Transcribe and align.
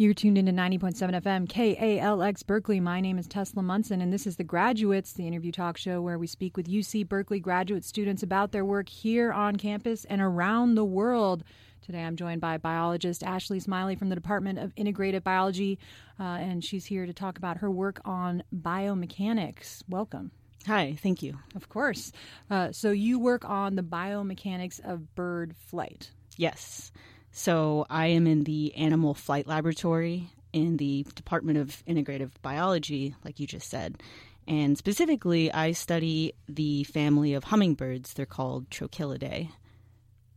You're 0.00 0.14
tuned 0.14 0.38
into 0.38 0.50
90.7 0.50 0.94
FM 1.20 1.46
KALX 1.46 2.46
Berkeley. 2.46 2.80
My 2.80 3.02
name 3.02 3.18
is 3.18 3.26
Tesla 3.26 3.62
Munson, 3.62 4.00
and 4.00 4.10
this 4.10 4.26
is 4.26 4.36
The 4.36 4.44
Graduates, 4.44 5.12
the 5.12 5.26
interview 5.26 5.52
talk 5.52 5.76
show 5.76 6.00
where 6.00 6.18
we 6.18 6.26
speak 6.26 6.56
with 6.56 6.68
UC 6.68 7.06
Berkeley 7.06 7.38
graduate 7.38 7.84
students 7.84 8.22
about 8.22 8.50
their 8.50 8.64
work 8.64 8.88
here 8.88 9.30
on 9.30 9.56
campus 9.56 10.06
and 10.06 10.22
around 10.22 10.74
the 10.74 10.86
world. 10.86 11.44
Today 11.82 12.02
I'm 12.02 12.16
joined 12.16 12.40
by 12.40 12.56
biologist 12.56 13.22
Ashley 13.22 13.60
Smiley 13.60 13.94
from 13.94 14.08
the 14.08 14.14
Department 14.14 14.58
of 14.58 14.74
Integrative 14.74 15.22
Biology, 15.22 15.78
uh, 16.18 16.22
and 16.22 16.64
she's 16.64 16.86
here 16.86 17.04
to 17.04 17.12
talk 17.12 17.36
about 17.36 17.58
her 17.58 17.70
work 17.70 18.00
on 18.06 18.42
biomechanics. 18.56 19.82
Welcome. 19.86 20.30
Hi, 20.66 20.96
thank 21.02 21.22
you. 21.22 21.36
Of 21.54 21.68
course. 21.68 22.10
Uh, 22.50 22.72
so 22.72 22.90
you 22.90 23.18
work 23.18 23.46
on 23.46 23.76
the 23.76 23.82
biomechanics 23.82 24.80
of 24.82 25.14
bird 25.14 25.54
flight. 25.68 26.10
Yes. 26.38 26.90
So 27.32 27.86
I 27.88 28.08
am 28.08 28.26
in 28.26 28.44
the 28.44 28.74
animal 28.74 29.14
flight 29.14 29.46
laboratory 29.46 30.30
in 30.52 30.76
the 30.78 31.06
Department 31.14 31.58
of 31.58 31.82
Integrative 31.86 32.30
Biology, 32.42 33.14
like 33.24 33.38
you 33.38 33.46
just 33.46 33.70
said. 33.70 34.02
And 34.48 34.76
specifically, 34.76 35.52
I 35.52 35.72
study 35.72 36.32
the 36.48 36.84
family 36.84 37.34
of 37.34 37.44
hummingbirds. 37.44 38.14
They're 38.14 38.26
called 38.26 38.68
Trochilidae. 38.70 39.50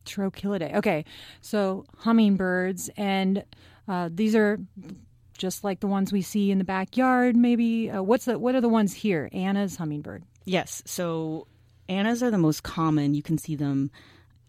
Trochilidae. 0.06 0.76
Okay, 0.76 1.06
so 1.42 1.86
hummingbirds, 1.98 2.90
and 2.96 3.44
uh, 3.88 4.10
these 4.14 4.36
are 4.36 4.60
just 5.38 5.64
like 5.64 5.80
the 5.80 5.88
ones 5.88 6.12
we 6.12 6.22
see 6.22 6.52
in 6.52 6.58
the 6.58 6.64
backyard. 6.64 7.36
Maybe 7.36 7.90
uh, 7.90 8.04
what's 8.04 8.26
the 8.26 8.38
what 8.38 8.54
are 8.54 8.62
the 8.62 8.70
ones 8.70 8.94
here? 8.94 9.30
Anna's 9.34 9.78
hummingbird. 9.78 10.24
Yes. 10.46 10.84
So 10.86 11.48
Anna's 11.90 12.22
are 12.22 12.32
the 12.32 12.38
most 12.38 12.64
common. 12.64 13.14
You 13.14 13.24
can 13.24 13.38
see 13.38 13.56
them 13.56 13.92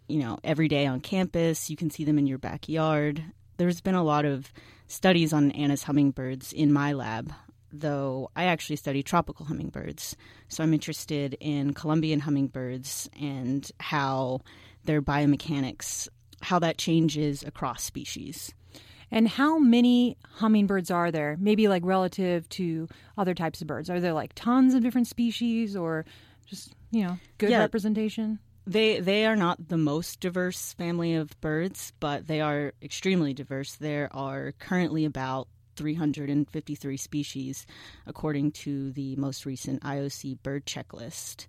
you 0.08 0.18
know, 0.18 0.38
every 0.44 0.68
day 0.68 0.86
on 0.86 1.00
campus. 1.00 1.70
You 1.70 1.76
can 1.76 1.90
see 1.90 2.04
them 2.04 2.18
in 2.18 2.26
your 2.26 2.38
backyard. 2.38 3.22
There's 3.56 3.80
been 3.80 3.94
a 3.94 4.04
lot 4.04 4.24
of 4.24 4.52
studies 4.86 5.32
on 5.32 5.50
Anna's 5.52 5.84
hummingbirds 5.84 6.52
in 6.52 6.72
my 6.72 6.92
lab, 6.92 7.32
though 7.72 8.30
I 8.36 8.44
actually 8.44 8.76
study 8.76 9.02
tropical 9.02 9.46
hummingbirds. 9.46 10.16
So 10.48 10.62
I'm 10.62 10.74
interested 10.74 11.36
in 11.40 11.74
Colombian 11.74 12.20
hummingbirds 12.20 13.08
and 13.18 13.70
how 13.80 14.40
their 14.84 15.00
biomechanics, 15.00 16.08
how 16.42 16.58
that 16.58 16.78
changes 16.78 17.42
across 17.42 17.82
species. 17.82 18.52
And 19.10 19.28
how 19.28 19.58
many 19.58 20.16
hummingbirds 20.24 20.90
are 20.90 21.12
there? 21.12 21.36
Maybe 21.38 21.68
like 21.68 21.84
relative 21.84 22.48
to 22.50 22.88
other 23.16 23.34
types 23.34 23.60
of 23.60 23.68
birds. 23.68 23.88
Are 23.88 24.00
there 24.00 24.12
like 24.12 24.32
tons 24.34 24.74
of 24.74 24.82
different 24.82 25.06
species 25.06 25.76
or 25.76 26.04
just, 26.46 26.74
you 26.90 27.04
know, 27.04 27.18
good 27.38 27.50
yeah. 27.50 27.60
representation? 27.60 28.40
They 28.66 28.98
they 29.00 29.26
are 29.26 29.36
not 29.36 29.68
the 29.68 29.76
most 29.76 30.20
diverse 30.20 30.72
family 30.72 31.14
of 31.14 31.38
birds, 31.40 31.92
but 32.00 32.26
they 32.26 32.40
are 32.40 32.72
extremely 32.82 33.34
diverse. 33.34 33.74
There 33.74 34.08
are 34.12 34.52
currently 34.58 35.04
about 35.04 35.48
353 35.76 36.96
species, 36.96 37.66
according 38.06 38.52
to 38.52 38.92
the 38.92 39.16
most 39.16 39.44
recent 39.44 39.82
IOC 39.82 40.42
bird 40.42 40.64
checklist. 40.66 41.46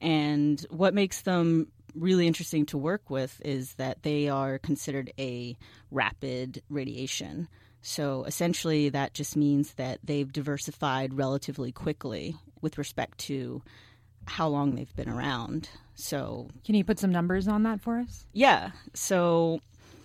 And 0.00 0.64
what 0.70 0.94
makes 0.94 1.22
them 1.22 1.68
really 1.94 2.26
interesting 2.26 2.66
to 2.66 2.78
work 2.78 3.10
with 3.10 3.40
is 3.44 3.74
that 3.74 4.02
they 4.02 4.28
are 4.28 4.58
considered 4.58 5.12
a 5.18 5.56
rapid 5.90 6.62
radiation. 6.68 7.48
So 7.82 8.24
essentially, 8.24 8.88
that 8.88 9.14
just 9.14 9.36
means 9.36 9.74
that 9.74 10.00
they've 10.02 10.32
diversified 10.32 11.14
relatively 11.14 11.72
quickly 11.72 12.34
with 12.62 12.78
respect 12.78 13.18
to 13.18 13.62
how 14.26 14.48
long 14.48 14.74
they've 14.74 14.94
been 14.96 15.08
around. 15.08 15.68
So, 15.94 16.48
can 16.64 16.74
you 16.74 16.84
put 16.84 16.98
some 16.98 17.12
numbers 17.12 17.46
on 17.46 17.62
that 17.64 17.80
for 17.80 17.98
us? 17.98 18.26
Yeah. 18.32 18.70
So, 18.94 19.60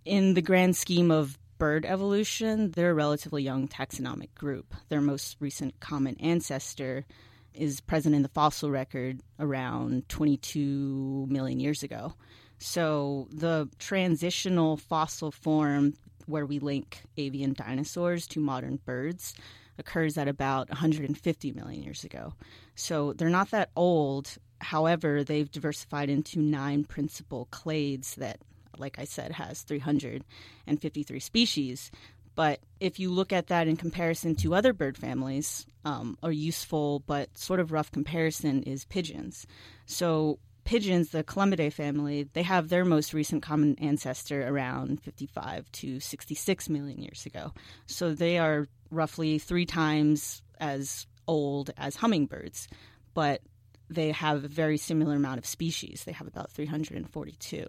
in 0.06 0.34
the 0.34 0.42
grand 0.42 0.76
scheme 0.76 1.12
of 1.12 1.38
bird 1.58 1.86
evolution, 1.86 2.72
they're 2.72 2.92
a 2.92 2.96
relatively 2.96 3.44
young 3.44 3.68
taxonomic 3.68 4.34
group. 4.36 4.74
Their 4.90 5.02
most 5.02 5.38
recent 5.40 5.80
common 5.80 6.16
ancestor 6.20 7.06
is 7.54 7.82
present 7.82 8.16
in 8.16 8.22
the 8.22 8.30
fossil 8.30 8.72
record 8.72 9.20
around 9.40 10.08
22 10.10 11.28
million 11.30 11.60
years 11.60 11.84
ago. 11.84 12.14
So, 12.60 13.28
the 13.32 13.70
transitional 13.80 14.78
fossil 14.78 15.32
form 15.32 15.94
where 16.26 16.46
we 16.46 16.60
link 16.60 17.02
avian 17.18 17.54
dinosaurs 17.54 18.28
to 18.28 18.40
modern 18.40 18.80
birds 18.86 19.34
occurs 19.80 20.18
at 20.18 20.28
about 20.28 20.70
150 20.70 21.52
million 21.54 21.84
years 21.84 22.04
ago. 22.04 22.34
So 22.76 23.14
they're 23.14 23.30
not 23.30 23.52
that 23.52 23.70
old. 23.76 24.38
However, 24.60 25.24
they've 25.24 25.50
diversified 25.50 26.10
into 26.10 26.40
nine 26.40 26.84
principal 26.84 27.48
clades 27.52 28.16
that, 28.16 28.40
like 28.78 29.00
I 29.00 29.06
said, 29.06 29.32
has 29.34 29.64
353 29.64 31.20
species. 31.20 31.92
But 32.36 32.60
if 32.80 33.00
you 33.00 33.12
look 33.12 33.34
at 33.34 33.48
that 33.48 33.68
in 33.68 33.76
comparison 33.76 34.36
to 34.38 34.56
other 34.56 34.72
bird 34.72 34.98
families, 34.98 35.66
um, 35.84 36.18
a 36.24 36.32
useful 36.32 37.02
but 37.06 37.38
sort 37.38 37.60
of 37.60 37.72
rough 37.72 37.92
comparison 37.92 38.64
is 38.64 38.86
pigeons. 38.86 39.46
So 39.86 40.40
pigeons, 40.70 41.10
the 41.10 41.24
Columbidae 41.24 41.74
family, 41.74 42.30
they 42.34 42.44
have 42.44 42.70
their 42.70 42.86
most 42.86 43.12
recent 43.12 43.42
common 43.42 43.76
ancestor 43.80 44.48
around 44.48 45.02
55 45.02 45.72
to 45.72 46.00
66 46.00 46.70
million 46.70 47.02
years 47.02 47.26
ago. 47.26 47.54
So 47.88 48.14
they 48.14 48.38
are 48.38 48.68
roughly 48.92 49.40
three 49.40 49.66
times 49.66 50.44
as 50.60 51.08
old 51.28 51.72
as 51.76 51.96
hummingbirds, 51.96 52.68
but 53.16 53.42
they 53.90 54.12
have 54.12 54.44
a 54.44 54.48
very 54.48 54.78
similar 54.78 55.16
amount 55.16 55.40
of 55.40 55.46
species. 55.48 56.04
They 56.06 56.12
have 56.12 56.28
about 56.28 56.52
342. 56.52 57.66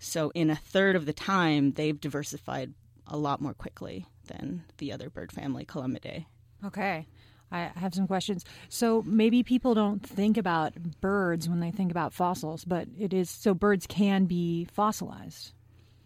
So 0.00 0.32
in 0.34 0.50
a 0.50 0.56
third 0.56 0.96
of 0.96 1.06
the 1.06 1.12
time, 1.12 1.74
they've 1.74 2.00
diversified 2.00 2.74
a 3.06 3.16
lot 3.16 3.40
more 3.40 3.54
quickly 3.54 4.04
than 4.26 4.64
the 4.78 4.90
other 4.90 5.10
bird 5.10 5.30
family, 5.30 5.64
Columbidae. 5.64 6.26
Okay. 6.64 7.06
I 7.52 7.70
have 7.76 7.94
some 7.94 8.06
questions. 8.06 8.44
So 8.68 9.02
maybe 9.06 9.42
people 9.42 9.74
don't 9.74 10.04
think 10.04 10.36
about 10.36 10.74
birds 11.00 11.48
when 11.48 11.60
they 11.60 11.70
think 11.70 11.90
about 11.90 12.14
fossils, 12.14 12.64
but 12.64 12.88
it 12.98 13.12
is 13.12 13.28
so 13.30 13.54
birds 13.54 13.86
can 13.86 14.24
be 14.24 14.64
fossilized. 14.72 15.52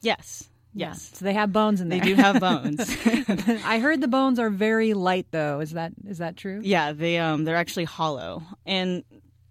Yes. 0.00 0.50
Yes. 0.74 1.10
Yeah. 1.12 1.18
So 1.18 1.24
they 1.24 1.32
have 1.32 1.52
bones 1.52 1.80
in 1.80 1.88
there. 1.88 2.00
They 2.00 2.06
do 2.06 2.14
have 2.16 2.40
bones. 2.40 2.80
I 3.64 3.78
heard 3.78 4.00
the 4.00 4.08
bones 4.08 4.38
are 4.38 4.50
very 4.50 4.92
light 4.92 5.26
though. 5.30 5.60
Is 5.60 5.70
that 5.72 5.92
is 6.06 6.18
that 6.18 6.36
true? 6.36 6.60
Yeah, 6.62 6.92
they 6.92 7.18
um 7.18 7.44
they're 7.44 7.56
actually 7.56 7.84
hollow. 7.84 8.42
And 8.66 9.04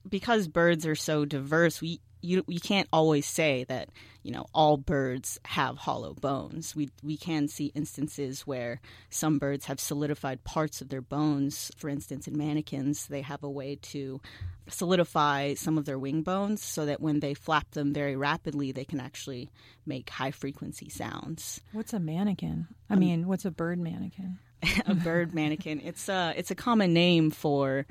because 0.07 0.47
birds 0.47 0.85
are 0.85 0.95
so 0.95 1.25
diverse, 1.25 1.81
we 1.81 1.99
you 2.25 2.43
you 2.47 2.59
can't 2.59 2.89
always 2.91 3.25
say 3.25 3.63
that 3.65 3.89
you 4.23 4.31
know 4.31 4.45
all 4.53 4.77
birds 4.77 5.39
have 5.45 5.77
hollow 5.77 6.13
bones. 6.13 6.75
We 6.75 6.89
we 7.03 7.17
can 7.17 7.47
see 7.47 7.71
instances 7.75 8.41
where 8.41 8.81
some 9.09 9.37
birds 9.37 9.65
have 9.65 9.79
solidified 9.79 10.43
parts 10.43 10.81
of 10.81 10.89
their 10.89 11.01
bones. 11.01 11.71
For 11.77 11.89
instance, 11.89 12.27
in 12.27 12.35
manakins, 12.35 13.07
they 13.07 13.21
have 13.21 13.43
a 13.43 13.49
way 13.49 13.77
to 13.93 14.19
solidify 14.67 15.53
some 15.53 15.77
of 15.77 15.85
their 15.85 15.99
wing 15.99 16.23
bones 16.23 16.63
so 16.63 16.85
that 16.85 16.99
when 16.99 17.19
they 17.19 17.33
flap 17.33 17.69
them 17.71 17.93
very 17.93 18.15
rapidly, 18.15 18.71
they 18.71 18.85
can 18.85 18.99
actually 18.99 19.51
make 19.85 20.09
high 20.09 20.31
frequency 20.31 20.89
sounds. 20.89 21.61
What's 21.71 21.93
a 21.93 21.99
mannequin? 21.99 22.67
I 22.89 22.93
um, 22.93 22.99
mean, 22.99 23.27
what's 23.27 23.45
a 23.45 23.51
bird 23.51 23.79
mannequin? 23.79 24.39
a 24.85 24.95
bird 24.95 25.33
mannequin. 25.33 25.81
It's 25.83 26.09
a 26.09 26.33
it's 26.35 26.51
a 26.51 26.55
common 26.55 26.93
name 26.93 27.31
for 27.31 27.85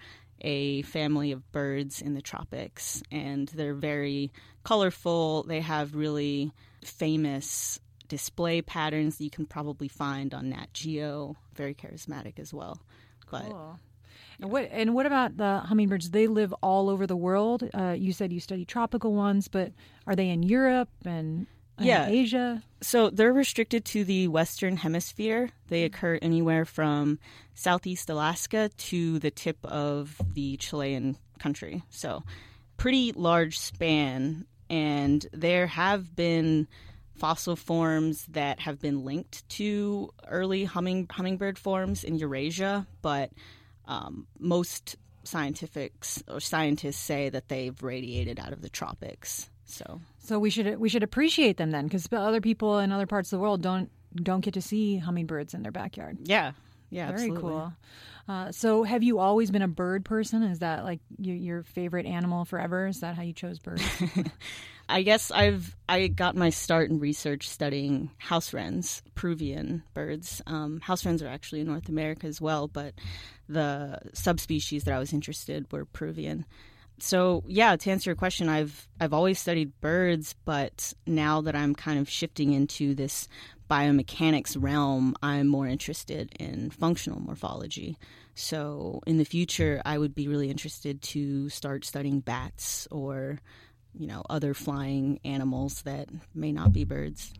a 0.44 0.82
family 0.82 1.32
of 1.32 1.50
birds 1.50 2.00
in 2.00 2.14
the 2.14 2.22
tropics, 2.22 3.02
and 3.10 3.48
they're 3.48 3.74
very 3.74 4.30
colorful. 4.62 5.42
They 5.44 5.60
have 5.60 5.94
really 5.96 6.52
famous 6.84 7.80
display 8.06 8.60
patterns 8.60 9.16
that 9.16 9.24
you 9.24 9.30
can 9.30 9.46
probably 9.46 9.88
find 9.88 10.34
on 10.34 10.50
Nat 10.50 10.66
Geo. 10.74 11.34
Very 11.54 11.74
charismatic 11.74 12.38
as 12.38 12.52
well. 12.52 12.80
But, 13.30 13.50
cool. 13.50 13.80
And 14.40 14.50
what 14.50 14.68
and 14.70 14.94
what 14.94 15.06
about 15.06 15.36
the 15.36 15.60
hummingbirds? 15.60 16.10
They 16.10 16.26
live 16.26 16.52
all 16.62 16.90
over 16.90 17.06
the 17.06 17.16
world. 17.16 17.68
Uh, 17.72 17.96
you 17.98 18.12
said 18.12 18.32
you 18.32 18.40
study 18.40 18.64
tropical 18.64 19.14
ones, 19.14 19.48
but 19.48 19.72
are 20.06 20.14
they 20.14 20.28
in 20.28 20.42
Europe 20.42 20.90
and 21.04 21.46
yeah. 21.78 22.08
Asia? 22.08 22.62
So 22.80 23.10
they're 23.10 23.32
restricted 23.32 23.84
to 23.86 24.04
the 24.04 24.28
Western 24.28 24.76
Hemisphere. 24.76 25.50
They 25.68 25.80
mm-hmm. 25.80 25.94
occur 25.94 26.18
anywhere 26.22 26.64
from 26.64 27.18
Southeast 27.54 28.10
Alaska 28.10 28.70
to 28.76 29.18
the 29.18 29.30
tip 29.30 29.58
of 29.64 30.20
the 30.34 30.56
Chilean 30.56 31.16
country. 31.38 31.82
So, 31.90 32.22
pretty 32.76 33.12
large 33.12 33.58
span. 33.58 34.46
And 34.70 35.26
there 35.32 35.66
have 35.66 36.14
been 36.16 36.68
fossil 37.16 37.56
forms 37.56 38.26
that 38.26 38.60
have 38.60 38.80
been 38.80 39.04
linked 39.04 39.48
to 39.48 40.10
early 40.26 40.64
humming, 40.64 41.06
hummingbird 41.10 41.58
forms 41.58 42.02
in 42.02 42.16
Eurasia, 42.16 42.86
but 43.02 43.30
um, 43.86 44.26
most 44.38 44.96
scientifics 45.22 46.22
or 46.28 46.40
scientists 46.40 46.98
say 46.98 47.28
that 47.28 47.48
they've 47.48 47.82
radiated 47.82 48.38
out 48.38 48.52
of 48.52 48.62
the 48.62 48.68
tropics. 48.68 49.48
So, 49.64 50.00
so 50.18 50.38
we 50.38 50.50
should 50.50 50.78
we 50.78 50.88
should 50.88 51.02
appreciate 51.02 51.56
them 51.56 51.70
then, 51.70 51.84
because 51.84 52.08
other 52.12 52.40
people 52.40 52.78
in 52.78 52.92
other 52.92 53.06
parts 53.06 53.32
of 53.32 53.38
the 53.38 53.42
world 53.42 53.62
don't 53.62 53.90
don't 54.14 54.40
get 54.40 54.54
to 54.54 54.62
see 54.62 54.98
hummingbirds 54.98 55.54
in 55.54 55.62
their 55.62 55.72
backyard. 55.72 56.18
Yeah, 56.24 56.52
yeah, 56.90 57.08
very 57.08 57.22
absolutely. 57.22 57.40
cool. 57.40 57.72
Uh, 58.26 58.52
so, 58.52 58.84
have 58.84 59.02
you 59.02 59.18
always 59.18 59.50
been 59.50 59.62
a 59.62 59.68
bird 59.68 60.04
person? 60.04 60.42
Is 60.42 60.60
that 60.60 60.84
like 60.84 61.00
your, 61.18 61.36
your 61.36 61.62
favorite 61.62 62.06
animal 62.06 62.44
forever? 62.44 62.86
Is 62.86 63.00
that 63.00 63.16
how 63.16 63.22
you 63.22 63.32
chose 63.32 63.58
birds? 63.58 63.82
I 64.88 65.02
guess 65.02 65.30
I've 65.30 65.76
I 65.88 66.08
got 66.08 66.36
my 66.36 66.50
start 66.50 66.90
in 66.90 67.00
research 67.00 67.48
studying 67.48 68.10
house 68.18 68.52
wrens, 68.52 69.02
Peruvian 69.14 69.82
birds. 69.94 70.42
Um, 70.46 70.80
house 70.80 71.04
wrens 71.04 71.22
are 71.22 71.28
actually 71.28 71.60
in 71.60 71.66
North 71.66 71.88
America 71.88 72.26
as 72.26 72.40
well, 72.40 72.68
but 72.68 72.94
the 73.48 73.98
subspecies 74.12 74.84
that 74.84 74.94
I 74.94 74.98
was 74.98 75.12
interested 75.12 75.70
were 75.72 75.84
Peruvian. 75.84 76.46
So 76.98 77.42
yeah, 77.46 77.76
to 77.76 77.90
answer 77.90 78.10
your 78.10 78.16
question, 78.16 78.48
I've 78.48 78.88
I've 79.00 79.12
always 79.12 79.38
studied 79.38 79.80
birds, 79.80 80.34
but 80.44 80.92
now 81.06 81.40
that 81.42 81.56
I'm 81.56 81.74
kind 81.74 81.98
of 81.98 82.08
shifting 82.08 82.52
into 82.52 82.94
this 82.94 83.28
biomechanics 83.70 84.56
realm, 84.60 85.14
I'm 85.22 85.48
more 85.48 85.66
interested 85.66 86.32
in 86.38 86.70
functional 86.70 87.20
morphology. 87.20 87.98
So 88.34 89.00
in 89.06 89.18
the 89.18 89.24
future, 89.24 89.80
I 89.84 89.98
would 89.98 90.14
be 90.14 90.28
really 90.28 90.50
interested 90.50 91.02
to 91.02 91.48
start 91.48 91.84
studying 91.84 92.20
bats 92.20 92.86
or 92.90 93.40
you 93.94 94.06
know, 94.06 94.22
other 94.28 94.54
flying 94.54 95.20
animals 95.24 95.82
that 95.82 96.08
may 96.34 96.52
not 96.52 96.72
be 96.72 96.84
birds. 96.84 97.32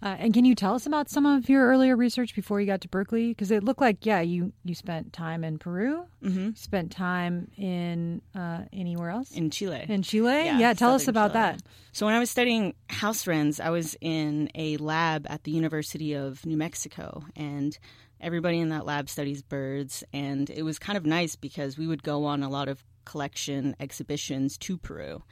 Uh, 0.00 0.14
and 0.18 0.32
can 0.32 0.44
you 0.44 0.54
tell 0.54 0.74
us 0.74 0.86
about 0.86 1.10
some 1.10 1.26
of 1.26 1.48
your 1.48 1.66
earlier 1.66 1.96
research 1.96 2.34
before 2.34 2.60
you 2.60 2.66
got 2.66 2.80
to 2.82 2.88
Berkeley? 2.88 3.30
Because 3.30 3.50
it 3.50 3.64
looked 3.64 3.80
like, 3.80 4.06
yeah, 4.06 4.20
you 4.20 4.52
you 4.64 4.74
spent 4.74 5.12
time 5.12 5.42
in 5.42 5.58
Peru, 5.58 6.04
mm-hmm. 6.22 6.50
spent 6.54 6.92
time 6.92 7.50
in 7.56 8.22
uh, 8.34 8.60
anywhere 8.72 9.10
else 9.10 9.32
in 9.32 9.50
Chile. 9.50 9.84
In 9.88 10.02
Chile, 10.02 10.44
yeah. 10.44 10.58
yeah 10.58 10.72
tell 10.72 10.94
us 10.94 11.08
about 11.08 11.32
Chile. 11.32 11.42
that. 11.42 11.62
So 11.92 12.06
when 12.06 12.14
I 12.14 12.20
was 12.20 12.30
studying 12.30 12.74
house 12.88 13.26
wrens, 13.26 13.58
I 13.58 13.70
was 13.70 13.96
in 14.00 14.50
a 14.54 14.76
lab 14.76 15.26
at 15.28 15.42
the 15.42 15.50
University 15.50 16.14
of 16.14 16.46
New 16.46 16.56
Mexico, 16.56 17.24
and 17.34 17.76
everybody 18.20 18.58
in 18.60 18.68
that 18.68 18.86
lab 18.86 19.08
studies 19.08 19.42
birds. 19.42 20.04
And 20.12 20.48
it 20.48 20.62
was 20.62 20.78
kind 20.78 20.96
of 20.96 21.06
nice 21.06 21.34
because 21.34 21.76
we 21.76 21.88
would 21.88 22.04
go 22.04 22.24
on 22.24 22.42
a 22.42 22.48
lot 22.48 22.68
of 22.68 22.84
collection 23.04 23.74
exhibitions 23.80 24.58
to 24.58 24.76
Peru. 24.76 25.22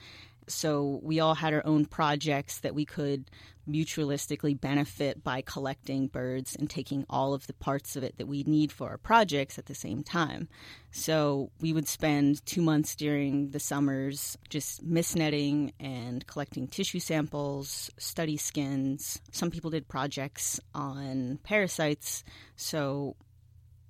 So 0.48 1.00
we 1.02 1.20
all 1.20 1.34
had 1.34 1.54
our 1.54 1.64
own 1.66 1.86
projects 1.86 2.60
that 2.60 2.74
we 2.74 2.84
could 2.84 3.30
mutualistically 3.68 4.58
benefit 4.60 5.24
by 5.24 5.42
collecting 5.42 6.06
birds 6.06 6.54
and 6.54 6.70
taking 6.70 7.04
all 7.10 7.34
of 7.34 7.46
the 7.46 7.52
parts 7.52 7.96
of 7.96 8.04
it 8.04 8.16
that 8.18 8.28
we 8.28 8.44
need 8.44 8.70
for 8.70 8.90
our 8.90 8.98
projects 8.98 9.58
at 9.58 9.66
the 9.66 9.74
same 9.74 10.02
time. 10.04 10.48
So 10.92 11.50
we 11.60 11.72
would 11.72 11.88
spend 11.88 12.44
two 12.46 12.62
months 12.62 12.94
during 12.94 13.50
the 13.50 13.60
summers 13.60 14.38
just 14.48 14.82
mist 14.82 15.16
netting 15.16 15.72
and 15.80 16.24
collecting 16.26 16.68
tissue 16.68 17.00
samples, 17.00 17.90
study 17.98 18.36
skins. 18.36 19.20
Some 19.32 19.50
people 19.50 19.70
did 19.70 19.88
projects 19.88 20.60
on 20.74 21.40
parasites. 21.42 22.22
So 22.54 23.16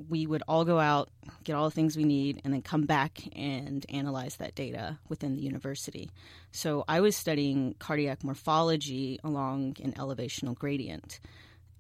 we 0.09 0.27
would 0.27 0.43
all 0.47 0.65
go 0.65 0.79
out, 0.79 1.11
get 1.45 1.55
all 1.55 1.65
the 1.65 1.75
things 1.75 1.97
we 1.97 2.05
need, 2.05 2.41
and 2.45 2.53
then 2.53 2.63
come 2.63 2.85
back 2.85 3.23
and 3.35 3.85
analyze 3.89 4.37
that 4.37 4.55
data 4.55 4.99
within 5.09 5.35
the 5.35 5.43
university. 5.43 6.11
So 6.53 6.85
I 6.87 7.01
was 7.01 7.17
studying 7.17 7.75
cardiac 7.79 8.23
morphology 8.23 9.19
along 9.25 9.77
an 9.83 9.93
elevational 9.93 10.55
gradient. 10.55 11.21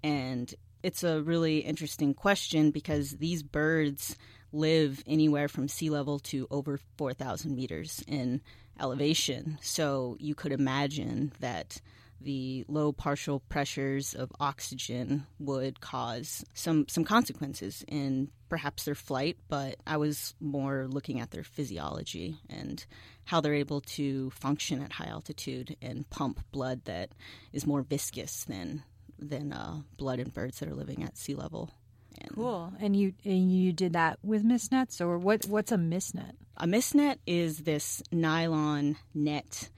And 0.02 0.54
it's 0.82 1.02
a 1.02 1.22
really 1.22 1.58
interesting 1.58 2.14
question 2.14 2.70
because 2.70 3.12
these 3.12 3.42
birds 3.42 4.16
live 4.52 5.02
anywhere 5.06 5.48
from 5.48 5.68
sea 5.68 5.90
level 5.90 6.18
to 6.20 6.46
over 6.50 6.78
4,000 6.96 7.54
meters 7.54 8.02
in 8.06 8.40
elevation. 8.80 9.58
So 9.60 10.16
you 10.18 10.34
could 10.34 10.52
imagine 10.52 11.32
that 11.40 11.80
the 12.20 12.64
low 12.68 12.92
partial 12.92 13.40
pressures 13.40 14.14
of 14.14 14.30
oxygen 14.40 15.26
would 15.38 15.80
cause 15.80 16.44
some 16.54 16.86
some 16.88 17.04
consequences 17.04 17.84
in 17.88 18.30
perhaps 18.48 18.84
their 18.84 18.94
flight, 18.94 19.36
but 19.48 19.76
I 19.86 19.96
was 19.96 20.34
more 20.40 20.86
looking 20.88 21.20
at 21.20 21.30
their 21.30 21.44
physiology 21.44 22.38
and 22.48 22.84
how 23.24 23.40
they're 23.40 23.54
able 23.54 23.80
to 23.80 24.30
function 24.30 24.82
at 24.82 24.92
high 24.92 25.08
altitude 25.08 25.76
and 25.82 26.08
pump 26.10 26.40
blood 26.52 26.84
that 26.84 27.10
is 27.52 27.66
more 27.66 27.82
viscous 27.82 28.44
than 28.44 28.82
than 29.18 29.52
uh, 29.52 29.80
blood 29.96 30.18
in 30.18 30.30
birds 30.30 30.60
that 30.60 30.68
are 30.68 30.74
living 30.74 31.02
at 31.02 31.16
sea 31.16 31.34
level. 31.34 31.70
And 32.18 32.34
cool. 32.34 32.72
And 32.80 32.96
you 32.96 33.12
and 33.24 33.52
you 33.52 33.72
did 33.72 33.92
that 33.92 34.18
with 34.22 34.42
mist 34.42 34.72
nets, 34.72 35.00
or 35.00 35.18
what? 35.18 35.44
What's 35.44 35.72
a 35.72 35.78
mist 35.78 36.14
net? 36.14 36.34
A 36.56 36.66
mist 36.66 36.94
net 36.94 37.18
is 37.26 37.58
this 37.58 38.02
nylon 38.10 38.96
net 39.14 39.68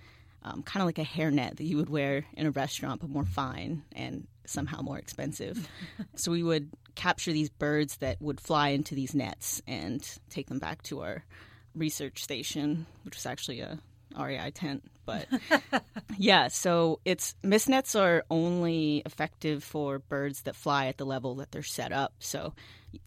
um, 0.43 0.63
kind 0.63 0.83
of 0.83 0.87
like 0.87 0.99
a 0.99 1.05
hairnet 1.05 1.57
that 1.57 1.65
you 1.65 1.77
would 1.77 1.91
wear 1.91 2.25
in 2.35 2.47
a 2.47 2.51
restaurant, 2.51 3.01
but 3.01 3.11
more 3.11 3.25
fine 3.25 3.83
and 3.93 4.27
somehow 4.47 4.81
more 4.81 4.99
expensive. 4.99 5.69
so 6.15 6.31
we 6.33 6.43
would 6.43 6.71
capture 6.95 7.33
these 7.33 7.51
birds 7.51 7.99
that 7.99 8.21
would 8.21 8.41
fly 8.41 8.69
into 8.71 8.95
these 8.95 9.15
nets 9.15 9.63
and 9.67 10.19
take 10.31 10.49
them 10.49 10.59
back 10.59 10.83
to 10.83 11.01
our 11.01 11.25
research 11.75 12.23
station, 12.23 12.87
which 13.05 13.17
was 13.17 13.27
actually 13.27 13.61
a 13.61 13.79
REI 14.19 14.51
tent. 14.51 14.85
But 15.05 15.27
yeah, 16.19 16.49
so 16.49 17.01
it's 17.05 17.35
mist 17.43 17.69
nets 17.69 17.95
are 17.95 18.25
only 18.31 19.03
effective 19.07 19.65
for 19.65 19.99
birds 19.99 20.43
that 20.43 20.57
fly 20.57 20.87
at 20.87 20.99
the 20.99 21.07
level 21.07 21.37
that 21.37 21.53
they're 21.53 21.63
set 21.63 21.93
up. 21.93 22.15
So 22.19 22.55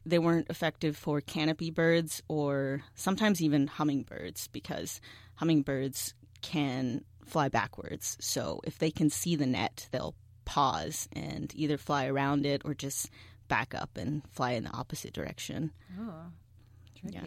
they 0.05 0.19
weren't 0.19 0.49
effective 0.49 0.95
for 0.95 1.21
canopy 1.21 1.71
birds 1.71 2.21
or 2.27 2.83
sometimes 2.95 3.41
even 3.41 3.67
hummingbirds 3.67 4.47
because 4.47 5.01
hummingbirds 5.35 6.13
can 6.41 7.03
fly 7.31 7.49
backwards. 7.49 8.17
So 8.19 8.59
if 8.63 8.77
they 8.77 8.91
can 8.91 9.09
see 9.09 9.35
the 9.35 9.45
net, 9.45 9.87
they'll 9.91 10.15
pause 10.45 11.07
and 11.13 11.51
either 11.55 11.77
fly 11.77 12.07
around 12.07 12.45
it 12.45 12.61
or 12.65 12.73
just 12.73 13.09
back 13.47 13.73
up 13.73 13.97
and 13.97 14.21
fly 14.31 14.51
in 14.51 14.65
the 14.65 14.71
opposite 14.71 15.13
direction. 15.13 15.71
Oh, 15.99 16.25
tricky. 16.99 17.17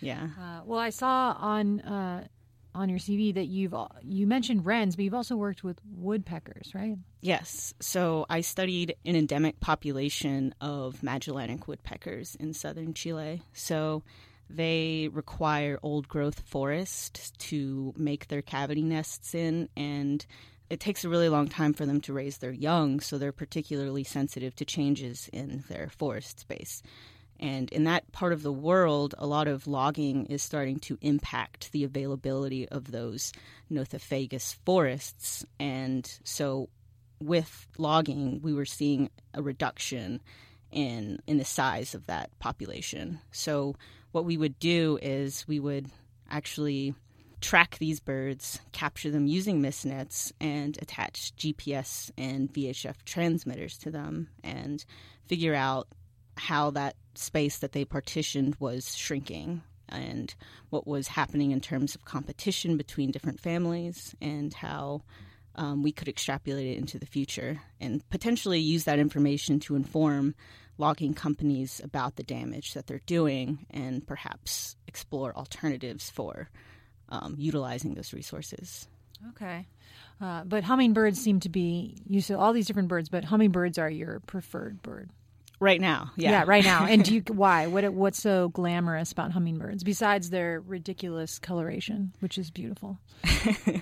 Yeah. 0.00 0.28
yeah. 0.28 0.28
Uh, 0.38 0.60
well, 0.64 0.78
I 0.78 0.90
saw 0.90 1.36
on 1.38 1.80
uh, 1.80 2.26
on 2.74 2.90
your 2.90 2.98
CV 2.98 3.34
that 3.34 3.46
you've 3.46 3.74
you 4.02 4.26
mentioned 4.26 4.66
wrens, 4.66 4.94
but 4.94 5.04
you've 5.04 5.14
also 5.14 5.36
worked 5.36 5.64
with 5.64 5.80
woodpeckers, 5.96 6.74
right? 6.74 6.96
Yes. 7.22 7.72
So 7.80 8.26
I 8.28 8.42
studied 8.42 8.94
an 9.04 9.16
endemic 9.16 9.58
population 9.60 10.54
of 10.60 11.02
Magellanic 11.02 11.66
woodpeckers 11.66 12.36
in 12.36 12.52
southern 12.52 12.92
Chile. 12.92 13.42
So 13.54 14.02
they 14.48 15.08
require 15.12 15.78
old 15.82 16.08
growth 16.08 16.40
forest 16.40 17.38
to 17.40 17.92
make 17.96 18.28
their 18.28 18.42
cavity 18.42 18.82
nests 18.82 19.34
in, 19.34 19.68
and 19.76 20.24
it 20.70 20.80
takes 20.80 21.04
a 21.04 21.08
really 21.08 21.28
long 21.28 21.48
time 21.48 21.72
for 21.72 21.86
them 21.86 22.00
to 22.02 22.12
raise 22.12 22.38
their 22.38 22.52
young, 22.52 23.00
so 23.00 23.18
they're 23.18 23.32
particularly 23.32 24.04
sensitive 24.04 24.54
to 24.56 24.64
changes 24.64 25.28
in 25.32 25.64
their 25.68 25.88
forest 25.88 26.40
space. 26.40 26.82
And 27.38 27.70
in 27.70 27.84
that 27.84 28.10
part 28.12 28.32
of 28.32 28.42
the 28.42 28.52
world, 28.52 29.14
a 29.18 29.26
lot 29.26 29.46
of 29.46 29.66
logging 29.66 30.26
is 30.26 30.42
starting 30.42 30.78
to 30.80 30.98
impact 31.02 31.70
the 31.72 31.84
availability 31.84 32.68
of 32.68 32.90
those 32.90 33.32
nothofagus 33.70 34.56
forests. 34.64 35.44
And 35.60 36.10
so, 36.24 36.70
with 37.20 37.66
logging, 37.78 38.40
we 38.42 38.54
were 38.54 38.64
seeing 38.64 39.10
a 39.34 39.42
reduction 39.42 40.20
in 40.72 41.20
in 41.26 41.38
the 41.38 41.44
size 41.44 41.94
of 41.94 42.06
that 42.06 42.36
population. 42.38 43.20
So 43.32 43.76
what 44.16 44.24
we 44.24 44.38
would 44.38 44.58
do 44.58 44.98
is 45.02 45.46
we 45.46 45.60
would 45.60 45.90
actually 46.30 46.94
track 47.42 47.76
these 47.76 48.00
birds, 48.00 48.58
capture 48.72 49.10
them 49.10 49.26
using 49.26 49.60
mist 49.60 49.84
nets, 49.84 50.32
and 50.40 50.78
attach 50.80 51.36
GPS 51.36 52.10
and 52.16 52.50
VHF 52.50 52.94
transmitters 53.04 53.76
to 53.76 53.90
them 53.90 54.28
and 54.42 54.86
figure 55.26 55.54
out 55.54 55.86
how 56.38 56.70
that 56.70 56.96
space 57.14 57.58
that 57.58 57.72
they 57.72 57.84
partitioned 57.84 58.56
was 58.58 58.96
shrinking 58.96 59.60
and 59.90 60.34
what 60.70 60.86
was 60.86 61.08
happening 61.08 61.50
in 61.50 61.60
terms 61.60 61.94
of 61.94 62.06
competition 62.06 62.78
between 62.78 63.10
different 63.10 63.38
families 63.38 64.14
and 64.22 64.54
how 64.54 65.02
um, 65.56 65.82
we 65.82 65.92
could 65.92 66.08
extrapolate 66.08 66.66
it 66.66 66.78
into 66.78 66.98
the 66.98 67.04
future 67.04 67.60
and 67.82 68.08
potentially 68.08 68.60
use 68.60 68.84
that 68.84 68.98
information 68.98 69.60
to 69.60 69.76
inform 69.76 70.34
logging 70.78 71.14
companies 71.14 71.80
about 71.82 72.16
the 72.16 72.22
damage 72.22 72.74
that 72.74 72.86
they're 72.86 73.00
doing 73.06 73.66
and 73.70 74.06
perhaps 74.06 74.76
explore 74.86 75.36
alternatives 75.36 76.10
for 76.10 76.48
um, 77.08 77.34
utilizing 77.38 77.94
those 77.94 78.12
resources. 78.12 78.88
Okay. 79.30 79.66
Uh, 80.20 80.44
but 80.44 80.64
hummingbirds 80.64 81.20
seem 81.20 81.40
to 81.40 81.48
be, 81.48 81.96
you 82.06 82.20
said 82.20 82.36
all 82.36 82.52
these 82.52 82.66
different 82.66 82.88
birds, 82.88 83.08
but 83.08 83.24
hummingbirds 83.24 83.78
are 83.78 83.90
your 83.90 84.20
preferred 84.20 84.82
bird. 84.82 85.10
Right 85.58 85.80
now, 85.80 86.10
yeah. 86.16 86.32
Yeah, 86.32 86.44
right 86.46 86.64
now. 86.64 86.84
And 86.84 87.02
do 87.02 87.14
you, 87.14 87.22
why? 87.28 87.66
What 87.66 87.90
what's 87.94 88.20
so 88.20 88.50
glamorous 88.50 89.12
about 89.12 89.32
hummingbirds 89.32 89.84
besides 89.84 90.28
their 90.28 90.60
ridiculous 90.60 91.38
coloration, 91.38 92.12
which 92.20 92.36
is 92.36 92.50
beautiful? 92.50 92.98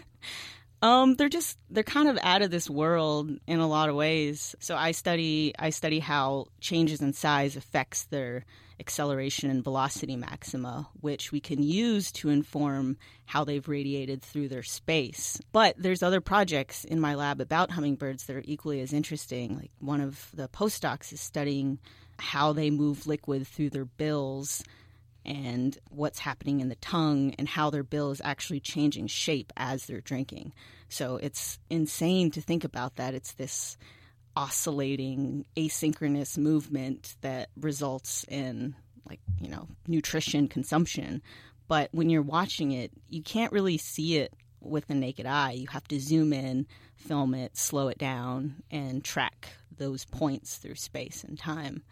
Um, 0.82 1.14
they're 1.14 1.28
just 1.28 1.58
they're 1.70 1.82
kind 1.82 2.08
of 2.08 2.18
out 2.22 2.42
of 2.42 2.50
this 2.50 2.68
world 2.68 3.30
in 3.46 3.58
a 3.58 3.66
lot 3.66 3.88
of 3.88 3.94
ways. 3.94 4.54
So 4.60 4.76
I 4.76 4.92
study 4.92 5.54
I 5.58 5.70
study 5.70 5.98
how 5.98 6.46
changes 6.60 7.00
in 7.00 7.12
size 7.12 7.56
affects 7.56 8.04
their 8.04 8.44
acceleration 8.80 9.50
and 9.50 9.62
velocity 9.62 10.16
maxima, 10.16 10.88
which 11.00 11.32
we 11.32 11.40
can 11.40 11.62
use 11.62 12.10
to 12.12 12.28
inform 12.28 12.96
how 13.24 13.44
they've 13.44 13.68
radiated 13.68 14.20
through 14.22 14.48
their 14.48 14.62
space. 14.62 15.40
But 15.52 15.76
there's 15.78 16.02
other 16.02 16.20
projects 16.20 16.84
in 16.84 17.00
my 17.00 17.14
lab 17.14 17.40
about 17.40 17.70
hummingbirds 17.70 18.26
that 18.26 18.36
are 18.36 18.44
equally 18.44 18.80
as 18.80 18.92
interesting. 18.92 19.56
Like 19.56 19.70
one 19.78 20.00
of 20.00 20.28
the 20.34 20.48
postdocs 20.48 21.12
is 21.12 21.20
studying 21.20 21.78
how 22.18 22.52
they 22.52 22.70
move 22.70 23.06
liquid 23.06 23.46
through 23.46 23.70
their 23.70 23.84
bills 23.84 24.62
and 25.24 25.76
what's 25.90 26.18
happening 26.18 26.60
in 26.60 26.68
the 26.68 26.74
tongue 26.76 27.34
and 27.38 27.48
how 27.48 27.70
their 27.70 27.82
bill 27.82 28.10
is 28.10 28.20
actually 28.24 28.60
changing 28.60 29.06
shape 29.06 29.52
as 29.56 29.86
they're 29.86 30.00
drinking. 30.00 30.52
So 30.88 31.16
it's 31.16 31.58
insane 31.70 32.30
to 32.32 32.40
think 32.40 32.64
about 32.64 32.96
that. 32.96 33.14
It's 33.14 33.32
this 33.32 33.76
oscillating 34.36 35.44
asynchronous 35.56 36.36
movement 36.36 37.16
that 37.20 37.50
results 37.56 38.24
in 38.28 38.74
like, 39.08 39.20
you 39.40 39.48
know, 39.48 39.68
nutrition 39.86 40.48
consumption. 40.48 41.22
But 41.68 41.88
when 41.92 42.10
you're 42.10 42.22
watching 42.22 42.72
it, 42.72 42.90
you 43.08 43.22
can't 43.22 43.52
really 43.52 43.78
see 43.78 44.18
it 44.18 44.32
with 44.60 44.86
the 44.86 44.94
naked 44.94 45.26
eye. 45.26 45.52
You 45.52 45.66
have 45.68 45.86
to 45.88 46.00
zoom 46.00 46.32
in, 46.32 46.66
film 46.96 47.34
it, 47.34 47.56
slow 47.56 47.88
it 47.88 47.98
down, 47.98 48.62
and 48.70 49.04
track 49.04 49.52
those 49.76 50.04
points 50.04 50.56
through 50.56 50.76
space 50.76 51.24
and 51.24 51.38
time. 51.38 51.82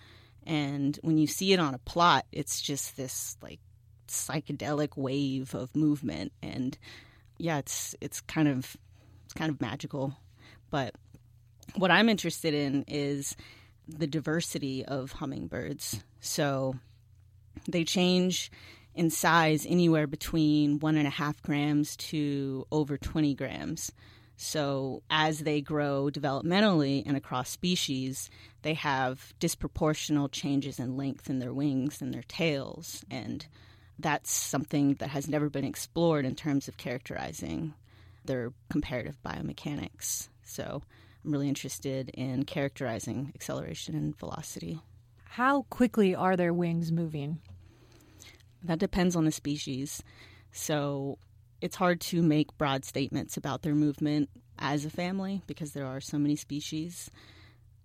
And 0.47 0.99
when 1.03 1.19
you 1.19 1.27
see 1.27 1.53
it 1.53 1.61
on 1.61 1.75
a 1.75 1.79
plot, 1.79 2.27
it's 2.33 2.61
just 2.61 2.97
this 2.97 3.37
like 3.43 3.61
psychedelic 4.09 4.97
wave 4.97 5.55
of 5.55 5.75
movement 5.75 6.33
and 6.43 6.77
yeah, 7.39 7.59
it's 7.59 7.95
it's 8.01 8.21
kind 8.21 8.49
of 8.49 8.77
it's 9.25 9.35
kind 9.35 9.51
of 9.51 9.61
magical. 9.61 10.17
But 10.71 10.95
what 11.77 11.91
I'm 11.91 12.09
interested 12.09 12.55
in 12.55 12.85
is 12.87 13.37
the 13.89 14.07
diversity 14.07 14.85
of 14.85 15.13
hummingbirds. 15.13 16.03
So 16.21 16.77
they 17.69 17.85
change 17.85 18.51
in 18.95 19.11
size 19.11 19.67
anywhere 19.69 20.07
between 20.07 20.79
one 20.79 20.97
and 20.97 21.07
a 21.07 21.11
half 21.11 21.43
grams 21.43 21.97
to 21.97 22.67
over 22.71 22.97
20 22.99 23.35
grams. 23.35 23.91
So, 24.37 25.03
as 25.11 25.41
they 25.41 25.61
grow 25.61 26.11
developmentally 26.11 27.03
and 27.07 27.17
across 27.17 27.51
species, 27.51 28.31
they 28.63 28.75
have 28.75 29.33
disproportional 29.39 30.31
changes 30.31 30.81
in 30.81 30.97
length 30.97 31.31
in 31.31 31.39
their 31.39 31.53
wings 31.53 32.03
and 32.03 32.13
their 32.13 32.25
tails. 32.25 33.05
And 33.11 33.47
that's 33.99 34.33
something 34.33 34.95
that 34.95 35.11
has 35.11 35.29
never 35.29 35.49
been 35.49 35.65
explored 35.65 36.25
in 36.25 36.35
terms 36.35 36.67
of 36.67 36.77
characterizing 36.77 37.75
their 38.25 38.53
comparative 38.69 39.17
biomechanics. 39.25 40.29
So, 40.43 40.83
I'm 41.25 41.31
really 41.31 41.49
interested 41.49 42.11
in 42.11 42.45
characterizing 42.45 43.33
acceleration 43.35 43.95
and 43.95 44.19
velocity. 44.19 44.81
How 45.25 45.63
quickly 45.71 46.15
are 46.15 46.37
their 46.37 46.53
wings 46.53 46.91
moving? 46.91 47.41
That 48.65 48.79
depends 48.79 49.17
on 49.17 49.25
the 49.25 49.33
species. 49.33 50.03
So 50.53 51.19
it's 51.63 51.77
hard 51.77 52.01
to 52.01 52.21
make 52.23 52.57
broad 52.59 52.85
statements 52.85 53.37
about 53.37 53.63
their 53.63 53.75
movement 53.75 54.29
as 54.59 54.85
a 54.85 54.91
family 54.91 55.43
because 55.47 55.73
there 55.73 55.87
are 55.87 56.01
so 56.01 56.19
many 56.19 56.37
species. 56.37 57.09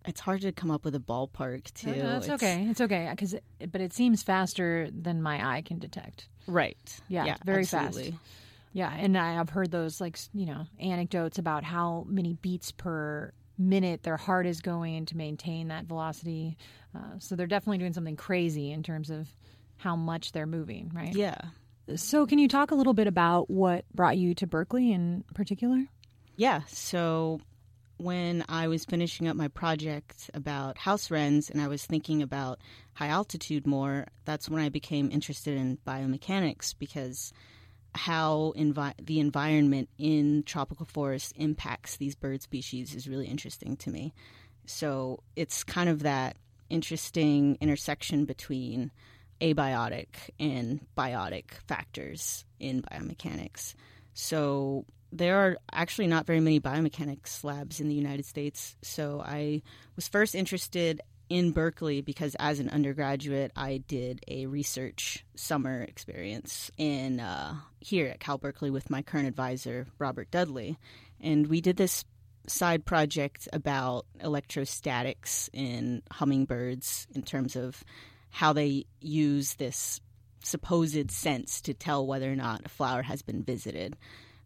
It's 0.06 0.20
hard 0.20 0.42
to 0.42 0.52
come 0.52 0.72
up 0.72 0.84
with 0.84 0.96
a 0.96 1.00
ballpark 1.00 1.72
too. 1.74 1.92
No, 1.92 1.96
no, 1.96 2.18
it's, 2.18 2.26
it's, 2.26 2.44
okay. 2.44 2.68
It's 2.70 2.82
okay 2.82 3.08
because, 3.12 3.36
but 3.72 3.80
it 3.80 3.94
seems 3.94 4.24
faster 4.24 4.90
than 4.92 5.22
my 5.22 5.56
eye 5.56 5.62
can 5.62 5.78
detect. 5.78 6.28
Right. 6.48 6.78
Yeah. 7.08 7.26
yeah 7.26 7.38
very 7.46 7.62
absolutely. 7.62 8.12
fast. 8.12 8.24
Yeah, 8.74 8.94
and 8.94 9.18
I've 9.18 9.50
heard 9.50 9.72
those 9.72 10.02
like 10.02 10.20
you 10.34 10.46
know 10.46 10.66
anecdotes 10.80 11.38
about 11.38 11.64
how 11.64 12.06
many 12.08 12.34
beats 12.34 12.72
per 12.72 13.32
minute 13.60 14.04
their 14.04 14.18
heart 14.18 14.46
is 14.46 14.62
going 14.62 15.06
to 15.08 15.18
maintain 15.18 15.68
that 15.70 15.86
velocity. 15.86 16.58
Uh, 16.96 17.20
so 17.20 17.36
they're 17.36 17.48
definitely 17.48 17.80
doing 17.80 17.94
something 17.94 18.16
crazy 18.16 18.72
in 18.72 18.84
terms 18.84 19.10
of 19.10 19.28
how 19.78 19.96
much 19.96 20.32
they're 20.32 20.48
moving, 20.48 20.92
right? 20.94 21.16
Yeah. 21.16 21.38
So, 21.96 22.26
can 22.26 22.38
you 22.38 22.50
talk 22.50 22.72
a 22.72 22.76
little 22.76 22.94
bit 22.94 23.08
about 23.08 23.50
what 23.50 23.86
brought 23.94 24.18
you 24.18 24.34
to 24.36 24.48
Berkeley 24.48 24.92
in 24.92 25.24
particular? 25.34 25.86
Yeah. 26.36 26.62
So, 26.68 27.40
when 27.98 28.44
I 28.50 28.68
was 28.68 28.84
finishing 28.84 29.28
up 29.28 29.36
my 29.36 29.48
project 29.48 30.30
about 30.34 30.78
house 30.78 31.10
wrens 31.10 31.50
and 31.50 31.62
I 31.62 31.68
was 31.68 31.86
thinking 31.86 32.22
about 32.22 32.60
high 32.94 33.08
altitude 33.08 33.66
more, 33.66 34.08
that's 34.26 34.50
when 34.50 34.62
I 34.62 34.70
became 34.70 35.10
interested 35.12 35.58
in 35.58 35.78
biomechanics 35.88 36.76
because 36.78 37.32
how 37.96 38.54
envi- 38.58 38.94
the 39.04 39.20
environment 39.20 39.90
in 39.98 40.44
tropical 40.44 40.86
forests 40.86 41.32
impacts 41.38 41.98
these 41.98 42.16
bird 42.16 42.42
species 42.42 42.94
is 42.94 43.08
really 43.08 43.28
interesting 43.28 43.78
to 43.78 43.90
me. 43.90 44.14
So, 44.66 45.24
it's 45.38 45.64
kind 45.64 45.88
of 45.88 46.04
that 46.04 46.36
interesting 46.70 47.58
intersection 47.62 48.26
between 48.26 48.92
abiotic 49.42 50.08
and 50.40 50.86
biotic 50.98 51.52
factors 51.68 52.46
in 52.60 52.82
biomechanics. 52.82 53.76
So 54.14 54.86
there 55.12 55.38
are 55.38 55.58
actually 55.72 56.08
not 56.08 56.26
very 56.26 56.40
many 56.40 56.60
biomechanics 56.60 57.44
labs 57.44 57.80
in 57.80 57.88
the 57.88 57.96
United 57.96 58.26
States. 58.26 58.76
So 58.82 59.22
I 59.26 59.62
was 59.96 60.08
first 60.08 60.36
interested 60.36 61.02
in 61.30 61.52
Berkeley 61.52 62.02
because 62.02 62.36
as 62.40 62.60
an 62.60 62.70
undergraduate, 62.70 63.52
I 63.56 63.84
did 63.88 64.24
a 64.28 64.46
research 64.46 65.26
summer 65.36 65.82
experience 65.82 66.72
in 66.78 67.20
uh, 67.20 67.56
here 67.80 68.08
at 68.08 68.20
Cal 68.20 68.38
Berkeley 68.38 68.70
with 68.70 68.90
my 68.90 69.02
current 69.02 69.28
advisor, 69.28 69.88
Robert 70.00 70.32
Dudley. 70.32 70.78
And 71.20 71.48
we 71.48 71.62
did 71.62 71.78
this 71.78 72.06
side 72.48 72.86
project 72.86 73.48
about 73.52 74.06
electrostatics 74.22 75.50
in 75.52 76.02
hummingbirds 76.12 77.08
in 77.14 77.24
terms 77.24 77.56
of 77.56 77.84
how 78.30 78.54
they 78.54 78.86
use 79.00 79.56
this 79.56 80.02
supposed 80.44 81.12
sense 81.12 81.62
to 81.62 81.74
tell 81.74 82.06
whether 82.06 82.32
or 82.32 82.36
not 82.36 82.66
a 82.66 82.70
flower 82.70 83.02
has 83.02 83.22
been 83.22 83.44
visited. 83.44 83.96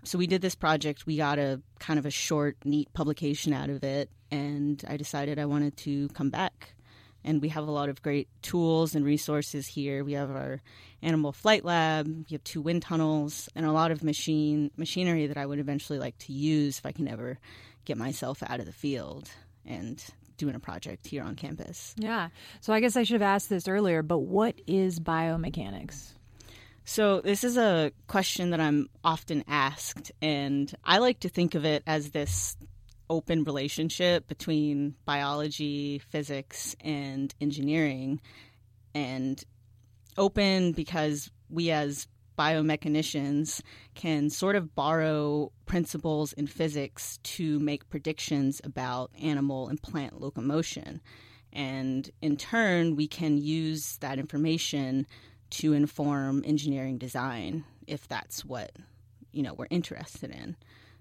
So 0.03 0.17
we 0.17 0.27
did 0.27 0.41
this 0.41 0.55
project. 0.55 1.05
We 1.05 1.17
got 1.17 1.37
a 1.37 1.61
kind 1.79 1.99
of 1.99 2.05
a 2.05 2.11
short, 2.11 2.57
neat 2.65 2.91
publication 2.93 3.53
out 3.53 3.69
of 3.69 3.83
it, 3.83 4.09
and 4.31 4.83
I 4.87 4.97
decided 4.97 5.37
I 5.37 5.45
wanted 5.45 5.77
to 5.77 6.07
come 6.09 6.29
back. 6.29 6.73
And 7.23 7.39
we 7.39 7.49
have 7.49 7.67
a 7.67 7.71
lot 7.71 7.89
of 7.89 8.01
great 8.01 8.27
tools 8.41 8.95
and 8.95 9.05
resources 9.05 9.67
here. 9.67 10.03
We 10.03 10.13
have 10.13 10.31
our 10.31 10.59
animal 11.03 11.31
flight 11.31 11.63
lab, 11.63 12.07
we 12.07 12.33
have 12.33 12.43
two 12.43 12.61
wind 12.61 12.81
tunnels, 12.81 13.47
and 13.55 13.63
a 13.63 13.71
lot 13.71 13.91
of 13.91 14.03
machine 14.03 14.71
machinery 14.75 15.27
that 15.27 15.37
I 15.37 15.45
would 15.45 15.59
eventually 15.59 15.99
like 15.99 16.17
to 16.19 16.33
use 16.33 16.79
if 16.79 16.85
I 16.85 16.91
can 16.91 17.07
ever 17.07 17.37
get 17.85 17.97
myself 17.97 18.41
out 18.47 18.59
of 18.59 18.65
the 18.65 18.73
field. 18.73 19.29
And 19.65 20.03
doing 20.41 20.55
a 20.55 20.59
project 20.59 21.07
here 21.07 21.23
on 21.23 21.35
campus. 21.35 21.95
Yeah. 21.97 22.29
So 22.59 22.73
I 22.73 22.81
guess 22.81 22.97
I 22.97 23.03
should 23.03 23.13
have 23.13 23.21
asked 23.21 23.49
this 23.49 23.67
earlier, 23.67 24.01
but 24.01 24.19
what 24.19 24.59
is 24.67 24.99
biomechanics? 24.99 26.13
So, 26.83 27.21
this 27.21 27.43
is 27.43 27.57
a 27.57 27.91
question 28.07 28.49
that 28.49 28.59
I'm 28.59 28.89
often 29.03 29.43
asked, 29.47 30.11
and 30.19 30.73
I 30.83 30.97
like 30.97 31.19
to 31.19 31.29
think 31.29 31.53
of 31.53 31.63
it 31.63 31.83
as 31.85 32.09
this 32.09 32.57
open 33.07 33.43
relationship 33.43 34.27
between 34.27 34.95
biology, 35.05 35.99
physics, 35.99 36.75
and 36.81 37.33
engineering. 37.39 38.19
And 38.95 39.41
open 40.17 40.71
because 40.71 41.29
we, 41.49 41.69
as 41.69 42.07
biomechanicians 42.41 43.61
can 43.93 44.31
sort 44.31 44.55
of 44.55 44.73
borrow 44.73 45.51
principles 45.67 46.33
in 46.33 46.47
physics 46.47 47.19
to 47.21 47.59
make 47.59 47.87
predictions 47.89 48.59
about 48.63 49.11
animal 49.21 49.67
and 49.67 49.79
plant 49.79 50.19
locomotion. 50.19 51.01
And 51.53 52.09
in 52.19 52.37
turn, 52.37 52.95
we 52.95 53.07
can 53.07 53.37
use 53.37 53.97
that 53.97 54.17
information 54.17 55.05
to 55.51 55.73
inform 55.73 56.43
engineering 56.43 56.97
design 56.97 57.63
if 57.85 58.07
that's 58.07 58.43
what 58.43 58.71
you 59.31 59.43
know 59.43 59.53
we're 59.53 59.67
interested 59.69 60.31
in. 60.31 60.55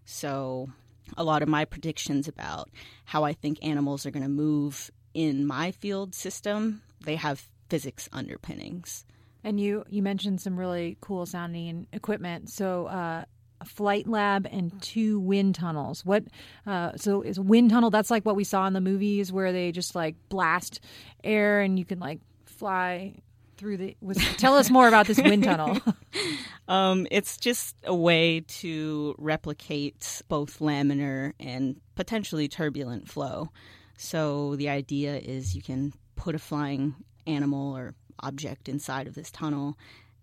So 0.05 0.69
a 1.17 1.25
lot 1.25 1.43
of 1.43 1.49
my 1.49 1.65
predictions 1.65 2.29
about 2.29 2.69
how 3.07 3.25
I 3.25 3.33
think 3.33 3.59
animals 3.63 4.05
are 4.05 4.11
going 4.11 4.25
to 4.25 4.29
move 4.29 4.91
in 5.15 5.47
my 5.47 5.71
field 5.71 6.15
system, 6.15 6.83
they 7.01 7.17
have 7.17 7.49
physics 7.71 8.11
underpinnings. 8.13 9.07
And 9.43 9.61
you 9.61 9.85
you 9.89 10.03
mentioned 10.03 10.41
some 10.41 10.59
really 10.59 10.97
cool 11.01 11.27
sounding 11.27 11.87
equipment. 11.93 12.51
So 12.51 12.87
uh, 12.87 13.25
a 13.61 13.65
flight 13.65 14.07
lab 14.07 14.47
and 14.51 14.81
two 14.83 15.21
wind 15.21 15.55
tunnels. 15.55 16.05
What? 16.05 16.25
Uh, 16.67 16.93
so 16.97 17.23
is 17.23 17.39
wind 17.39 17.71
tunnel? 17.71 17.91
That's 17.91 18.11
like 18.11 18.25
what 18.25 18.37
we 18.37 18.45
saw 18.45 18.67
in 18.67 18.73
the 18.73 18.81
movies 18.81 19.33
where 19.33 19.53
they 19.53 19.73
just 19.73 19.95
like 19.95 20.17
blast 20.29 20.81
air 21.23 21.61
and 21.61 21.79
you 21.79 21.85
can 21.85 21.99
like 21.99 22.21
fly 22.47 23.15
through 23.57 23.77
the. 23.77 23.97
Was, 24.01 24.17
tell 24.37 24.57
us 24.57 24.71
more 24.71 24.89
about 24.89 25.07
this 25.07 25.19
wind 25.19 25.45
tunnel. 25.45 25.79
um, 26.69 27.07
it's 27.11 27.37
just 27.37 27.77
a 27.85 27.95
way 27.95 28.41
to 28.41 29.15
replicate 29.19 30.23
both 30.29 30.59
laminar 30.59 31.33
and 31.39 31.81
potentially 31.95 32.49
turbulent 32.49 33.09
flow. 33.09 33.51
So 33.99 34.57
the 34.57 34.71
idea 34.71 35.19
is 35.19 35.55
you 35.55 35.61
can 35.61 35.93
put 36.17 36.35
a 36.35 36.39
flying 36.39 36.95
animal 37.27 37.77
or 37.77 37.95
object 38.23 38.69
inside 38.69 39.07
of 39.07 39.15
this 39.15 39.31
tunnel 39.31 39.77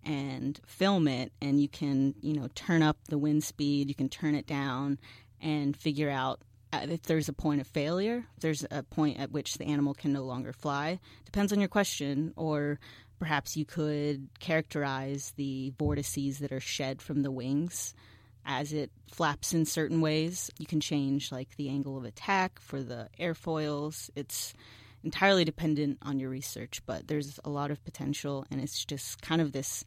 and 0.04 0.60
film 0.66 1.08
it 1.08 1.32
and 1.42 1.60
you 1.60 1.68
can 1.68 2.14
you 2.20 2.32
know 2.32 2.48
turn 2.54 2.82
up 2.82 2.96
the 3.08 3.18
wind 3.18 3.42
speed 3.42 3.88
you 3.88 3.94
can 3.94 4.08
turn 4.08 4.34
it 4.34 4.46
down 4.46 4.98
and 5.40 5.76
figure 5.76 6.10
out 6.10 6.40
uh, 6.72 6.86
if 6.88 7.02
there's 7.02 7.28
a 7.28 7.32
point 7.32 7.60
of 7.60 7.66
failure 7.66 8.24
there's 8.40 8.64
a 8.70 8.82
point 8.82 9.18
at 9.18 9.32
which 9.32 9.58
the 9.58 9.64
animal 9.64 9.94
can 9.94 10.12
no 10.12 10.22
longer 10.22 10.52
fly. 10.52 10.98
Depends 11.24 11.52
on 11.52 11.60
your 11.60 11.68
question 11.68 12.32
or 12.36 12.78
perhaps 13.18 13.56
you 13.56 13.64
could 13.64 14.28
characterize 14.38 15.32
the 15.36 15.72
vortices 15.78 16.38
that 16.38 16.52
are 16.52 16.60
shed 16.60 17.02
from 17.02 17.22
the 17.22 17.30
wings 17.30 17.94
as 18.46 18.72
it 18.72 18.90
flaps 19.12 19.52
in 19.52 19.64
certain 19.64 20.00
ways. 20.00 20.50
You 20.58 20.66
can 20.66 20.80
change 20.80 21.32
like 21.32 21.56
the 21.56 21.68
angle 21.68 21.96
of 21.96 22.04
attack 22.04 22.60
for 22.60 22.82
the 22.82 23.08
airfoils. 23.18 24.10
It's 24.14 24.54
entirely 25.04 25.44
dependent 25.44 25.98
on 26.02 26.18
your 26.18 26.30
research, 26.30 26.80
but 26.86 27.08
there's 27.08 27.38
a 27.44 27.50
lot 27.50 27.70
of 27.70 27.82
potential, 27.84 28.46
and 28.50 28.60
it's 28.60 28.84
just 28.84 29.22
kind 29.22 29.40
of 29.40 29.52
this 29.52 29.84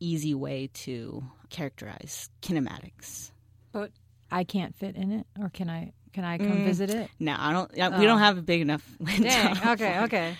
easy 0.00 0.34
way 0.34 0.70
to 0.72 1.24
characterize 1.50 2.30
kinematics. 2.42 3.30
But 3.72 3.90
I 4.30 4.44
can't 4.44 4.74
fit 4.74 4.96
in 4.96 5.12
it, 5.12 5.26
or 5.40 5.48
can 5.48 5.70
I? 5.70 5.92
Can 6.14 6.24
I 6.24 6.38
come 6.38 6.58
mm, 6.58 6.64
visit 6.64 6.90
it? 6.90 7.10
No, 7.20 7.36
I 7.38 7.52
don't. 7.52 7.70
We 7.72 8.06
don't 8.06 8.16
oh. 8.16 8.16
have 8.16 8.38
a 8.38 8.42
big 8.42 8.62
enough. 8.62 8.82
Dang. 9.04 9.68
Okay. 9.68 10.00
Okay. 10.00 10.36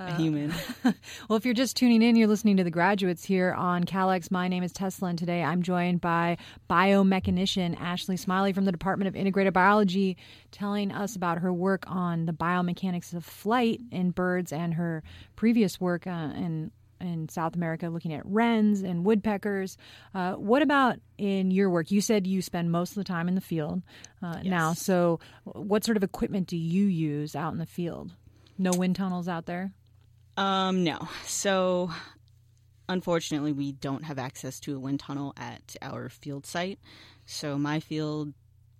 Uh, 0.00 0.16
human. 0.16 0.54
well, 1.28 1.36
if 1.36 1.44
you're 1.44 1.52
just 1.52 1.76
tuning 1.76 2.00
in, 2.00 2.16
you're 2.16 2.26
listening 2.26 2.56
to 2.56 2.64
the 2.64 2.70
graduates 2.70 3.22
here 3.22 3.52
on 3.52 3.84
KALX. 3.84 4.30
My 4.30 4.48
name 4.48 4.62
is 4.62 4.72
Tesla, 4.72 5.10
and 5.10 5.18
today 5.18 5.42
I'm 5.42 5.62
joined 5.62 6.00
by 6.00 6.38
biomechanician 6.70 7.78
Ashley 7.78 8.16
Smiley 8.16 8.54
from 8.54 8.64
the 8.64 8.72
Department 8.72 9.08
of 9.08 9.14
Integrated 9.14 9.52
Biology, 9.52 10.16
telling 10.52 10.90
us 10.90 11.16
about 11.16 11.38
her 11.38 11.52
work 11.52 11.84
on 11.86 12.24
the 12.24 12.32
biomechanics 12.32 13.12
of 13.12 13.26
flight 13.26 13.82
in 13.90 14.10
birds 14.10 14.54
and 14.54 14.72
her 14.72 15.02
previous 15.36 15.78
work 15.78 16.06
uh, 16.06 16.32
in 16.34 16.70
in 16.98 17.28
South 17.28 17.54
America 17.54 17.88
looking 17.88 18.14
at 18.14 18.24
wrens 18.24 18.82
and 18.82 19.04
woodpeckers. 19.04 19.76
Uh, 20.14 20.32
what 20.32 20.62
about 20.62 20.98
in 21.18 21.50
your 21.50 21.68
work? 21.68 21.90
You 21.90 22.00
said 22.00 22.26
you 22.26 22.40
spend 22.40 22.72
most 22.72 22.90
of 22.90 22.96
the 22.96 23.04
time 23.04 23.28
in 23.28 23.34
the 23.34 23.40
field 23.42 23.82
uh, 24.22 24.36
yes. 24.36 24.46
now. 24.46 24.72
So, 24.72 25.20
what 25.44 25.84
sort 25.84 25.98
of 25.98 26.02
equipment 26.02 26.46
do 26.46 26.56
you 26.56 26.86
use 26.86 27.36
out 27.36 27.52
in 27.52 27.58
the 27.58 27.66
field? 27.66 28.12
No 28.58 28.70
wind 28.72 28.96
tunnels 28.96 29.28
out 29.28 29.46
there? 29.46 29.72
Um, 30.36 30.84
no. 30.84 31.08
So, 31.24 31.90
unfortunately, 32.88 33.52
we 33.52 33.72
don't 33.72 34.04
have 34.04 34.18
access 34.18 34.60
to 34.60 34.76
a 34.76 34.80
wind 34.80 35.00
tunnel 35.00 35.32
at 35.36 35.76
our 35.82 36.08
field 36.08 36.46
site. 36.46 36.78
So, 37.26 37.58
my 37.58 37.80
field 37.80 38.32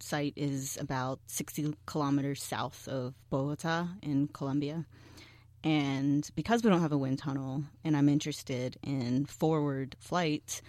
site 0.02 0.34
is 0.36 0.78
about 0.80 1.20
60 1.26 1.74
kilometers 1.86 2.42
south 2.42 2.88
of 2.88 3.14
Bogota 3.28 3.88
in 4.02 4.28
Colombia. 4.28 4.86
And 5.62 6.28
because 6.34 6.62
we 6.62 6.70
don't 6.70 6.80
have 6.80 6.92
a 6.92 6.98
wind 6.98 7.18
tunnel 7.18 7.64
and 7.84 7.96
I'm 7.96 8.08
interested 8.08 8.78
in 8.82 9.26
forward 9.26 9.94
flight, 10.00 10.62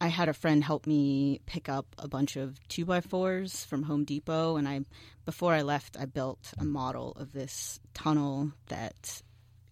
I 0.00 0.08
had 0.08 0.30
a 0.30 0.34
friend 0.34 0.64
help 0.64 0.86
me 0.86 1.40
pick 1.44 1.68
up 1.68 1.86
a 1.98 2.08
bunch 2.08 2.36
of 2.36 2.58
two 2.68 2.86
by 2.86 3.02
fours 3.02 3.64
from 3.66 3.82
Home 3.82 4.04
Depot. 4.04 4.56
And 4.56 4.66
I, 4.66 4.80
before 5.26 5.52
I 5.52 5.60
left, 5.60 5.98
I 6.00 6.06
built 6.06 6.54
a 6.58 6.64
model 6.64 7.12
of 7.12 7.32
this 7.32 7.80
tunnel 7.92 8.52
that 8.68 9.20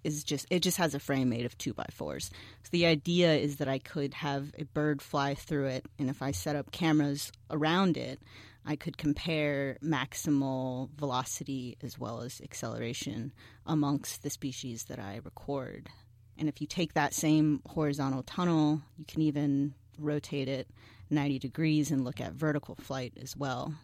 is 0.05 0.25
just, 0.25 0.47
it 0.51 0.61
just 0.61 0.77
has 0.77 0.95
a 0.95 1.01
frame 1.01 1.29
made 1.29 1.47
of 1.47 1.57
two 1.59 1.75
by 1.75 1.87
fours. 1.93 2.31
So 2.63 2.69
the 2.71 2.87
idea 2.87 3.35
is 3.35 3.57
that 3.57 3.69
I 3.69 3.79
could 3.79 4.15
have 4.15 4.53
a 4.59 4.65
bird 4.65 5.03
fly 5.03 5.35
through 5.35 5.67
it. 5.67 5.87
And 5.99 6.09
if 6.11 6.23
I 6.23 6.33
set 6.33 6.57
up 6.57 6.71
cameras 6.71 7.33
around 7.51 7.97
it, 7.97 8.21
I 8.65 8.77
could 8.77 8.99
compare 8.99 9.79
maximal 9.83 10.91
velocity 10.97 11.77
as 11.83 11.99
well 11.99 12.21
as 12.21 12.41
acceleration 12.43 13.33
amongst 13.67 14.23
the 14.23 14.31
species 14.31 14.85
that 14.85 14.99
I 14.99 15.21
record. 15.25 15.89
And 16.37 16.49
if 16.49 16.61
you 16.61 16.67
take 16.67 16.95
that 16.95 17.15
same 17.15 17.63
horizontal 17.67 18.23
tunnel, 18.23 18.83
you 18.97 19.05
can 19.07 19.23
even 19.23 19.75
rotate 19.99 20.49
it 20.49 20.69
90 21.11 21.39
degrees 21.39 21.91
and 21.91 22.05
look 22.05 22.21
at 22.21 22.33
vertical 22.33 22.77
flight 22.77 23.15
as 23.21 23.37
well. 23.37 23.75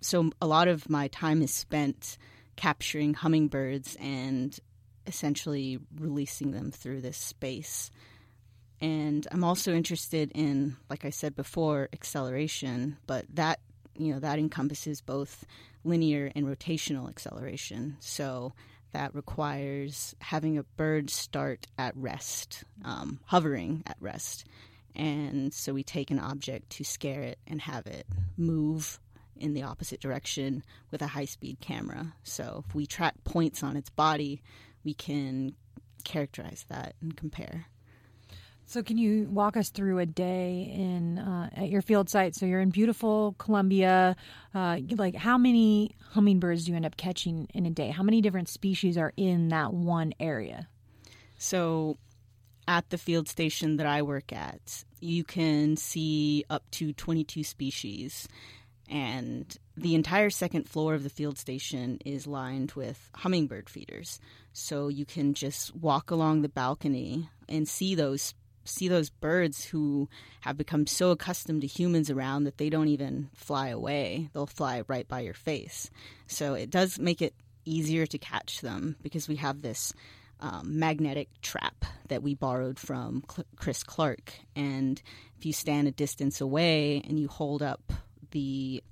So 0.00 0.30
a 0.42 0.46
lot 0.46 0.68
of 0.68 0.90
my 0.90 1.08
time 1.08 1.40
is 1.40 1.52
spent 1.52 2.18
capturing 2.56 3.14
hummingbirds 3.14 3.96
and 4.00 4.58
essentially 5.06 5.78
releasing 5.98 6.52
them 6.52 6.70
through 6.70 7.00
this 7.00 7.16
space. 7.16 7.90
And 8.80 9.26
I'm 9.32 9.44
also 9.44 9.72
interested 9.72 10.32
in, 10.34 10.76
like 10.90 11.04
I 11.04 11.10
said 11.10 11.34
before, 11.34 11.88
acceleration, 11.92 12.98
but 13.06 13.24
that 13.34 13.60
you 13.94 14.12
know 14.12 14.20
that 14.20 14.38
encompasses 14.38 15.00
both 15.00 15.44
linear 15.84 16.30
and 16.34 16.46
rotational 16.46 17.08
acceleration. 17.08 17.96
So 18.00 18.52
that 18.92 19.14
requires 19.14 20.14
having 20.20 20.58
a 20.58 20.62
bird 20.62 21.10
start 21.10 21.66
at 21.78 21.96
rest, 21.96 22.64
um, 22.84 23.20
hovering 23.24 23.82
at 23.86 23.96
rest. 24.00 24.44
And 24.94 25.52
so 25.52 25.74
we 25.74 25.82
take 25.82 26.10
an 26.10 26.18
object 26.18 26.70
to 26.70 26.84
scare 26.84 27.22
it 27.22 27.38
and 27.46 27.60
have 27.60 27.86
it 27.86 28.06
move 28.36 28.98
in 29.36 29.52
the 29.52 29.62
opposite 29.62 30.00
direction 30.00 30.62
with 30.90 31.02
a 31.02 31.06
high 31.06 31.26
speed 31.26 31.58
camera. 31.60 32.14
So 32.22 32.64
if 32.66 32.74
we 32.74 32.86
track 32.86 33.14
points 33.24 33.62
on 33.62 33.76
its 33.76 33.90
body, 33.90 34.40
we 34.86 34.94
can 34.94 35.52
characterize 36.04 36.64
that 36.68 36.94
and 37.02 37.14
compare. 37.14 37.66
So, 38.68 38.82
can 38.82 38.98
you 38.98 39.28
walk 39.30 39.56
us 39.56 39.68
through 39.68 39.98
a 40.00 40.06
day 40.06 40.72
in 40.74 41.18
uh, 41.18 41.50
at 41.54 41.68
your 41.68 41.82
field 41.82 42.08
site? 42.08 42.34
So, 42.34 42.46
you're 42.46 42.60
in 42.60 42.70
beautiful 42.70 43.34
Colombia. 43.38 44.16
Uh, 44.54 44.78
like, 44.96 45.14
how 45.14 45.38
many 45.38 45.94
hummingbirds 46.10 46.64
do 46.64 46.72
you 46.72 46.76
end 46.76 46.86
up 46.86 46.96
catching 46.96 47.46
in 47.54 47.66
a 47.66 47.70
day? 47.70 47.90
How 47.90 48.02
many 48.02 48.20
different 48.20 48.48
species 48.48 48.96
are 48.98 49.12
in 49.16 49.48
that 49.48 49.72
one 49.72 50.14
area? 50.18 50.68
So, 51.38 51.98
at 52.66 52.90
the 52.90 52.98
field 52.98 53.28
station 53.28 53.76
that 53.76 53.86
I 53.86 54.02
work 54.02 54.32
at, 54.32 54.84
you 55.00 55.22
can 55.22 55.76
see 55.76 56.44
up 56.50 56.68
to 56.72 56.92
22 56.92 57.44
species. 57.44 58.26
And 58.88 59.56
the 59.76 59.94
entire 59.94 60.30
second 60.30 60.68
floor 60.68 60.94
of 60.94 61.02
the 61.02 61.10
field 61.10 61.38
station 61.38 61.98
is 62.04 62.26
lined 62.26 62.72
with 62.72 63.10
hummingbird 63.14 63.68
feeders. 63.68 64.20
So 64.58 64.88
you 64.88 65.04
can 65.04 65.34
just 65.34 65.76
walk 65.76 66.10
along 66.10 66.40
the 66.40 66.48
balcony 66.48 67.28
and 67.46 67.68
see 67.68 67.94
those 67.94 68.34
see 68.64 68.88
those 68.88 69.10
birds 69.10 69.66
who 69.66 70.08
have 70.40 70.56
become 70.56 70.86
so 70.86 71.10
accustomed 71.10 71.60
to 71.60 71.66
humans 71.68 72.10
around 72.10 72.44
that 72.44 72.56
they 72.56 72.70
don't 72.70 72.88
even 72.88 73.28
fly 73.34 73.68
away. 73.68 74.30
They'll 74.32 74.46
fly 74.46 74.82
right 74.88 75.06
by 75.06 75.20
your 75.20 75.34
face. 75.34 75.90
So 76.26 76.54
it 76.54 76.70
does 76.70 76.98
make 76.98 77.20
it 77.20 77.34
easier 77.66 78.06
to 78.06 78.18
catch 78.18 78.62
them 78.62 78.96
because 79.02 79.28
we 79.28 79.36
have 79.36 79.60
this 79.60 79.92
um, 80.40 80.78
magnetic 80.78 81.28
trap 81.42 81.84
that 82.08 82.22
we 82.22 82.34
borrowed 82.34 82.78
from 82.78 83.24
Cl- 83.30 83.46
Chris 83.56 83.84
Clark. 83.84 84.32
And 84.56 85.00
if 85.38 85.44
you 85.44 85.52
stand 85.52 85.86
a 85.86 85.92
distance 85.92 86.40
away 86.40 87.02
and 87.06 87.20
you 87.20 87.28
hold 87.28 87.62
up 87.62 87.92
the 88.30 88.82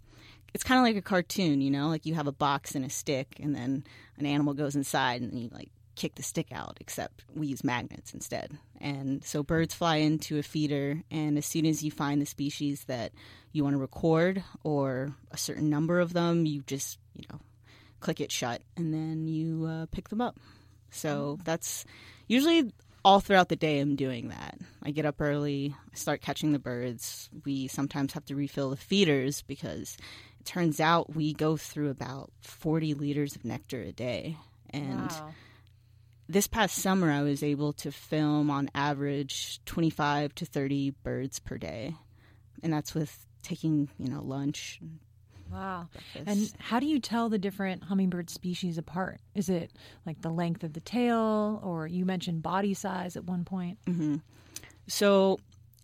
it's 0.54 0.64
kind 0.64 0.78
of 0.78 0.84
like 0.84 0.96
a 0.96 1.02
cartoon, 1.02 1.60
you 1.60 1.70
know, 1.70 1.88
like 1.88 2.06
you 2.06 2.14
have 2.14 2.28
a 2.28 2.32
box 2.32 2.74
and 2.74 2.84
a 2.84 2.90
stick, 2.90 3.36
and 3.42 3.54
then 3.54 3.84
an 4.18 4.26
animal 4.26 4.54
goes 4.54 4.76
inside, 4.76 5.20
and 5.20 5.38
you 5.38 5.50
like 5.52 5.70
kick 5.96 6.14
the 6.14 6.22
stick 6.22 6.48
out, 6.52 6.78
except 6.80 7.24
we 7.34 7.48
use 7.48 7.62
magnets 7.62 8.14
instead. 8.14 8.56
And 8.80 9.24
so 9.24 9.42
birds 9.42 9.74
fly 9.74 9.96
into 9.96 10.38
a 10.38 10.42
feeder, 10.42 11.02
and 11.10 11.36
as 11.36 11.46
soon 11.46 11.66
as 11.66 11.82
you 11.82 11.90
find 11.90 12.22
the 12.22 12.26
species 12.26 12.84
that 12.84 13.12
you 13.52 13.64
want 13.64 13.74
to 13.74 13.80
record 13.80 14.42
or 14.62 15.14
a 15.30 15.36
certain 15.36 15.70
number 15.70 16.00
of 16.00 16.12
them, 16.12 16.46
you 16.46 16.62
just, 16.62 16.98
you 17.14 17.24
know, 17.30 17.40
click 18.00 18.20
it 18.20 18.30
shut 18.30 18.60
and 18.76 18.92
then 18.92 19.26
you 19.26 19.64
uh, 19.64 19.86
pick 19.90 20.10
them 20.10 20.20
up. 20.20 20.38
So 20.90 21.38
that's 21.44 21.86
usually 22.28 22.72
all 23.04 23.20
throughout 23.20 23.48
the 23.48 23.56
day 23.56 23.80
I'm 23.80 23.96
doing 23.96 24.28
that. 24.28 24.58
I 24.82 24.90
get 24.90 25.06
up 25.06 25.20
early, 25.20 25.74
I 25.92 25.96
start 25.96 26.20
catching 26.20 26.52
the 26.52 26.58
birds. 26.58 27.30
We 27.44 27.68
sometimes 27.68 28.12
have 28.12 28.24
to 28.26 28.36
refill 28.36 28.70
the 28.70 28.76
feeders 28.76 29.42
because 29.42 29.96
turns 30.44 30.80
out 30.80 31.14
we 31.14 31.32
go 31.32 31.56
through 31.56 31.90
about 31.90 32.30
40 32.40 32.94
liters 32.94 33.36
of 33.36 33.44
nectar 33.44 33.80
a 33.80 33.92
day. 33.92 34.36
And 34.70 35.10
wow 35.10 35.32
this 36.28 36.46
past 36.46 36.76
summer, 36.76 37.10
I 37.10 37.22
was 37.22 37.42
able 37.42 37.72
to 37.74 37.92
film 37.92 38.50
on 38.50 38.70
average 38.74 39.60
25 39.66 40.34
to 40.36 40.46
30 40.46 40.90
birds 41.02 41.38
per 41.38 41.58
day. 41.58 41.94
And 42.62 42.72
that's 42.72 42.94
with 42.94 43.26
taking, 43.42 43.88
you 43.98 44.08
know, 44.08 44.22
lunch. 44.22 44.80
Wow. 45.52 45.88
And 46.26 46.52
how 46.58 46.80
do 46.80 46.86
you 46.86 46.98
tell 46.98 47.28
the 47.28 47.38
different 47.38 47.84
hummingbird 47.84 48.30
species 48.30 48.78
apart? 48.78 49.20
Is 49.34 49.48
it 49.50 49.72
like 50.06 50.22
the 50.22 50.30
length 50.30 50.64
of 50.64 50.72
the 50.72 50.80
tail, 50.80 51.60
or 51.62 51.86
you 51.86 52.06
mentioned 52.06 52.42
body 52.42 52.72
size 52.72 53.16
at 53.16 53.24
one 53.24 53.44
point? 53.44 53.78
Mm-hmm. 53.86 54.16
So, 54.86 55.38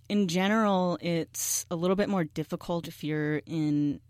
in 0.08 0.26
general, 0.26 0.98
it's 1.00 1.66
a 1.70 1.76
little 1.76 1.96
bit 1.96 2.08
more 2.08 2.24
difficult 2.24 2.88
if 2.88 3.04
you're 3.04 3.42
in 3.46 4.00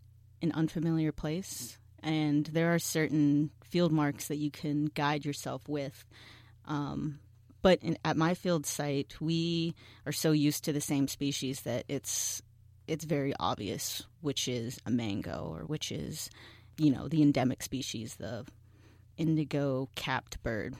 an 0.43 0.53
unfamiliar 0.53 1.13
place 1.13 1.79
and 2.03 2.47
there 2.47 2.75
are 2.75 2.79
certain 2.79 3.51
field 3.63 3.93
marks 3.93 4.29
that 4.29 4.37
you 4.37 4.51
can 4.51 4.87
guide 4.87 5.25
yourself 5.25 5.69
with. 5.69 6.05
Um, 6.67 7.21
but 7.63 7.83
in, 7.83 7.99
at 8.05 8.17
my 8.17 8.35
field 8.35 8.67
site, 8.67 9.21
we 9.21 9.75
are 10.07 10.13
so 10.13 10.33
used 10.33 10.65
to 10.65 10.73
the 10.73 10.81
same 10.81 11.09
species 11.09 11.63
that 11.63 11.85
it's 11.89 12.43
it's 12.87 13.05
very 13.05 13.33
obvious 13.39 14.03
which 14.21 14.49
is 14.49 14.81
a 14.85 14.91
mango 14.91 15.55
or 15.55 15.61
which 15.61 15.93
is, 15.93 16.29
you 16.77 16.91
know, 16.91 17.07
the 17.07 17.23
endemic 17.23 17.63
species, 17.63 18.17
the 18.17 18.45
indigo 19.17 19.89
capped 19.95 20.43
bird 20.43 20.75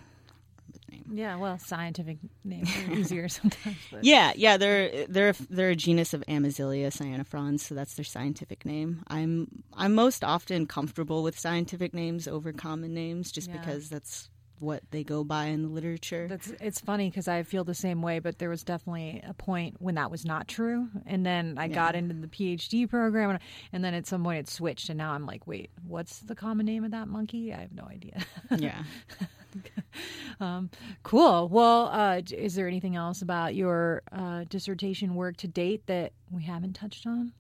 name. 0.91 1.05
Yeah, 1.13 1.37
well, 1.37 1.59
scientific 1.59 2.19
names 2.45 2.71
are 2.77 2.93
easier 2.99 3.29
sometimes. 3.29 3.77
But. 3.91 4.05
Yeah, 4.05 4.33
yeah, 4.37 4.57
they're 4.57 5.07
they're 5.07 5.35
they're 5.49 5.71
a 5.71 5.77
genus 5.77 6.15
of 6.15 6.23
Amazilia 6.29 6.91
cyanifrons, 6.91 7.61
so 7.61 7.75
that's 7.75 7.95
their 7.95 8.05
scientific 8.05 8.65
name. 8.65 9.03
I'm 9.09 9.63
I'm 9.75 9.95
most 9.95 10.25
often 10.25 10.67
comfortable 10.67 11.23
with 11.23 11.39
scientific 11.39 11.95
names 11.95 12.29
over 12.29 12.53
common 12.53 12.95
names, 12.95 13.33
just 13.33 13.49
yeah. 13.49 13.59
because 13.59 13.89
that's 13.89 14.31
what 14.61 14.83
they 14.91 15.03
go 15.03 15.25
by 15.25 15.47
in 15.47 15.63
the 15.63 15.69
literature. 15.69 16.29
That's 16.29 16.53
it's 16.61 16.81
funny 16.81 17.09
because 17.09 17.29
I 17.29 17.43
feel 17.43 17.65
the 17.65 17.75
same 17.75 18.03
way, 18.03 18.19
but 18.19 18.39
there 18.39 18.51
was 18.51 18.63
definitely 18.63 19.23
a 19.27 19.35
point 19.35 19.77
when 19.79 19.95
that 19.97 20.11
was 20.11 20.25
not 20.25 20.49
true, 20.49 20.89
and 21.07 21.25
then 21.25 21.57
I 21.59 21.67
yeah. 21.67 21.75
got 21.75 21.95
into 21.97 22.15
the 22.15 22.29
PhD 22.29 22.89
program, 22.89 23.31
and, 23.31 23.41
and, 23.73 23.85
then 23.85 23.95
at 23.95 24.07
some 24.07 24.23
point 24.23 24.41
it 24.41 24.49
switched, 24.49 24.89
and 24.91 24.99
now 24.99 25.13
I'm 25.13 25.27
like, 25.27 25.47
wait, 25.47 25.71
what's 25.87 26.21
the 26.21 26.35
common 26.35 26.67
name 26.67 26.85
of 26.85 26.91
that 26.93 27.09
monkey? 27.09 27.53
I 27.53 27.61
have 27.61 27.73
no 27.73 27.85
idea. 27.85 28.23
yeah. 28.57 28.85
um, 30.41 30.71
cool. 31.03 31.49
Well, 31.49 31.89
uh, 31.89 32.23
is 32.31 32.55
there 32.55 32.67
anything 32.69 32.97
else 32.97 33.23
about 33.23 33.55
your 33.55 34.03
uh, 34.13 34.45
dissertation 34.49 35.15
work 35.15 35.37
to 35.39 35.49
date 35.49 35.87
that 35.87 36.13
we 36.31 36.43
haven't 36.45 36.75
touched 36.75 37.07
on 37.07 37.33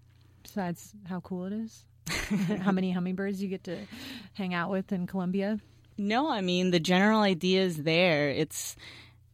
besides 0.42 0.94
how 1.09 1.20
cool 1.20 1.46
it 1.46 1.53
is? 1.53 1.85
how 2.62 2.73
many 2.73 2.90
hummingbirds 2.90 3.42
you 3.42 3.49
get 3.49 3.64
to 3.64 3.79
hang 4.35 4.55
out 4.55 4.70
with 4.70 4.92
in 4.92 5.07
Colombia? 5.07 5.59
No, 5.96 6.31
I 6.31 6.40
mean 6.40 6.70
the 6.70 6.81
general 6.81 7.20
idea 7.20 7.62
is 7.62 7.83
there. 7.83 8.31
It's 8.31 8.77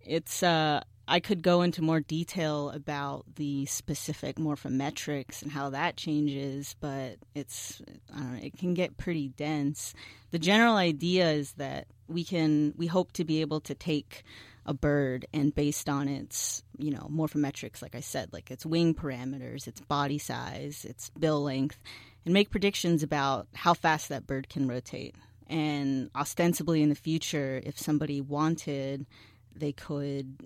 it's 0.01 0.43
uh 0.43 0.83
I 1.09 1.21
could 1.21 1.42
go 1.42 1.62
into 1.62 1.83
more 1.83 2.01
detail 2.01 2.71
about 2.71 3.25
the 3.37 3.66
specific 3.66 4.37
morphometrics 4.37 5.42
and 5.42 5.53
how 5.53 5.71
that 5.71 5.97
changes, 5.97 6.75
but 6.81 7.16
it's 7.35 7.81
I 8.12 8.19
don't 8.19 8.33
know, 8.33 8.40
it 8.42 8.59
can 8.59 8.75
get 8.75 8.97
pretty 8.97 9.29
dense. 9.29 9.95
The 10.33 10.38
general 10.40 10.77
idea 10.77 11.31
is 11.31 11.53
that 11.55 11.87
we 12.09 12.25
can 12.25 12.75
we 12.77 12.87
hope 12.87 13.12
to 13.12 13.25
be 13.25 13.40
able 13.40 13.61
to 13.61 13.75
take 13.75 14.25
a 14.66 14.75
bird 14.75 15.27
and 15.33 15.55
based 15.55 15.88
on 15.88 16.09
its 16.09 16.64
you 16.77 16.90
know 16.90 17.09
morphometrics 17.11 17.81
like 17.81 17.95
i 17.95 18.01
said 18.01 18.33
like 18.33 18.51
its 18.51 18.66
wing 18.66 18.92
parameters 18.95 19.69
its 19.69 19.81
body 19.83 20.19
size 20.19 20.85
its 20.85 21.11
bill 21.11 21.45
length 21.45 21.79
and 22.25 22.35
make 22.35 22.51
predictions 22.51 23.05
about 23.05 23.47
how 23.55 23.73
fast 23.75 24.09
that 24.09 24.27
bird 24.27 24.49
can 24.49 24.66
rotate 24.66 25.14
and 25.47 26.11
ostensibly 26.16 26.83
in 26.83 26.88
the 26.88 26.97
future 26.97 27.62
if 27.64 27.79
somebody 27.79 28.21
wanted 28.21 29.07
they 29.55 29.73
could 29.73 30.37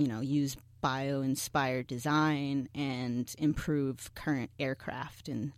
you 0.00 0.08
know 0.08 0.20
use 0.20 0.56
bio 0.80 1.20
inspired 1.20 1.86
design 1.86 2.68
and 2.74 3.34
improve 3.38 4.10
current 4.14 4.50
aircraft 4.58 5.28
and 5.28 5.52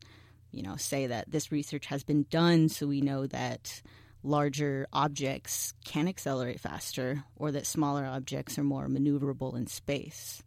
you 0.50 0.64
know 0.64 0.74
say 0.74 1.06
that 1.06 1.30
this 1.30 1.52
research 1.52 1.86
has 1.86 2.02
been 2.02 2.26
done 2.28 2.68
so 2.68 2.88
we 2.88 3.00
know 3.00 3.26
that 3.28 3.80
larger 4.24 4.86
objects 4.92 5.74
can 5.84 6.08
accelerate 6.08 6.58
faster 6.58 7.22
or 7.36 7.52
that 7.52 7.66
smaller 7.66 8.04
objects 8.04 8.58
are 8.58 8.64
more 8.64 8.86
maneuverable 8.86 9.56
in 9.56 9.66
space. 9.66 10.42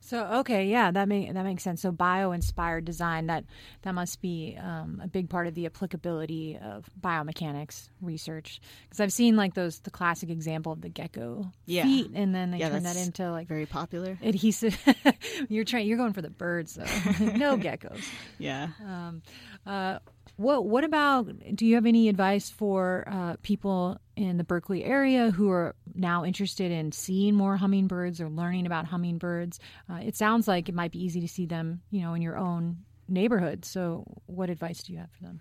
So 0.00 0.24
okay, 0.40 0.66
yeah, 0.66 0.90
that 0.90 1.08
make 1.08 1.32
that 1.32 1.44
makes 1.44 1.62
sense. 1.62 1.82
So 1.82 1.92
bio-inspired 1.92 2.84
design 2.84 3.26
that 3.26 3.44
that 3.82 3.94
must 3.94 4.20
be 4.20 4.58
um, 4.60 5.00
a 5.04 5.06
big 5.06 5.28
part 5.28 5.46
of 5.46 5.54
the 5.54 5.66
applicability 5.66 6.58
of 6.60 6.88
biomechanics 7.00 7.90
research 8.00 8.60
because 8.84 9.00
I've 9.00 9.12
seen 9.12 9.36
like 9.36 9.54
those 9.54 9.80
the 9.80 9.90
classic 9.90 10.30
example 10.30 10.72
of 10.72 10.80
the 10.80 10.88
gecko 10.88 11.52
yeah. 11.66 11.84
feet, 11.84 12.10
and 12.14 12.34
then 12.34 12.50
they 12.50 12.58
yeah, 12.58 12.70
turn 12.70 12.82
that 12.84 12.96
into 12.96 13.30
like 13.30 13.46
very 13.46 13.66
popular 13.66 14.18
adhesive. 14.22 14.78
you're 15.48 15.64
trying, 15.64 15.86
you're 15.86 15.98
going 15.98 16.14
for 16.14 16.22
the 16.22 16.30
birds 16.30 16.74
though, 16.74 16.84
no 17.36 17.56
geckos. 17.56 18.02
Yeah. 18.38 18.68
Um, 18.84 19.22
uh, 19.66 19.98
what 20.36 20.64
What 20.64 20.84
about? 20.84 21.28
Do 21.54 21.66
you 21.66 21.74
have 21.74 21.86
any 21.86 22.08
advice 22.08 22.50
for 22.50 23.04
uh, 23.06 23.36
people 23.42 23.98
in 24.16 24.36
the 24.36 24.44
Berkeley 24.44 24.84
area 24.84 25.30
who 25.30 25.50
are 25.50 25.74
now 25.94 26.24
interested 26.24 26.70
in 26.70 26.92
seeing 26.92 27.34
more 27.34 27.56
hummingbirds 27.56 28.20
or 28.20 28.28
learning 28.28 28.66
about 28.66 28.86
hummingbirds? 28.86 29.58
Uh, 29.90 30.00
it 30.02 30.16
sounds 30.16 30.48
like 30.48 30.68
it 30.68 30.74
might 30.74 30.92
be 30.92 31.02
easy 31.02 31.20
to 31.20 31.28
see 31.28 31.46
them, 31.46 31.82
you 31.90 32.02
know, 32.02 32.14
in 32.14 32.22
your 32.22 32.36
own 32.36 32.78
neighborhood. 33.08 33.64
So, 33.64 34.04
what 34.26 34.50
advice 34.50 34.82
do 34.82 34.92
you 34.92 34.98
have 34.98 35.10
for 35.10 35.24
them? 35.24 35.40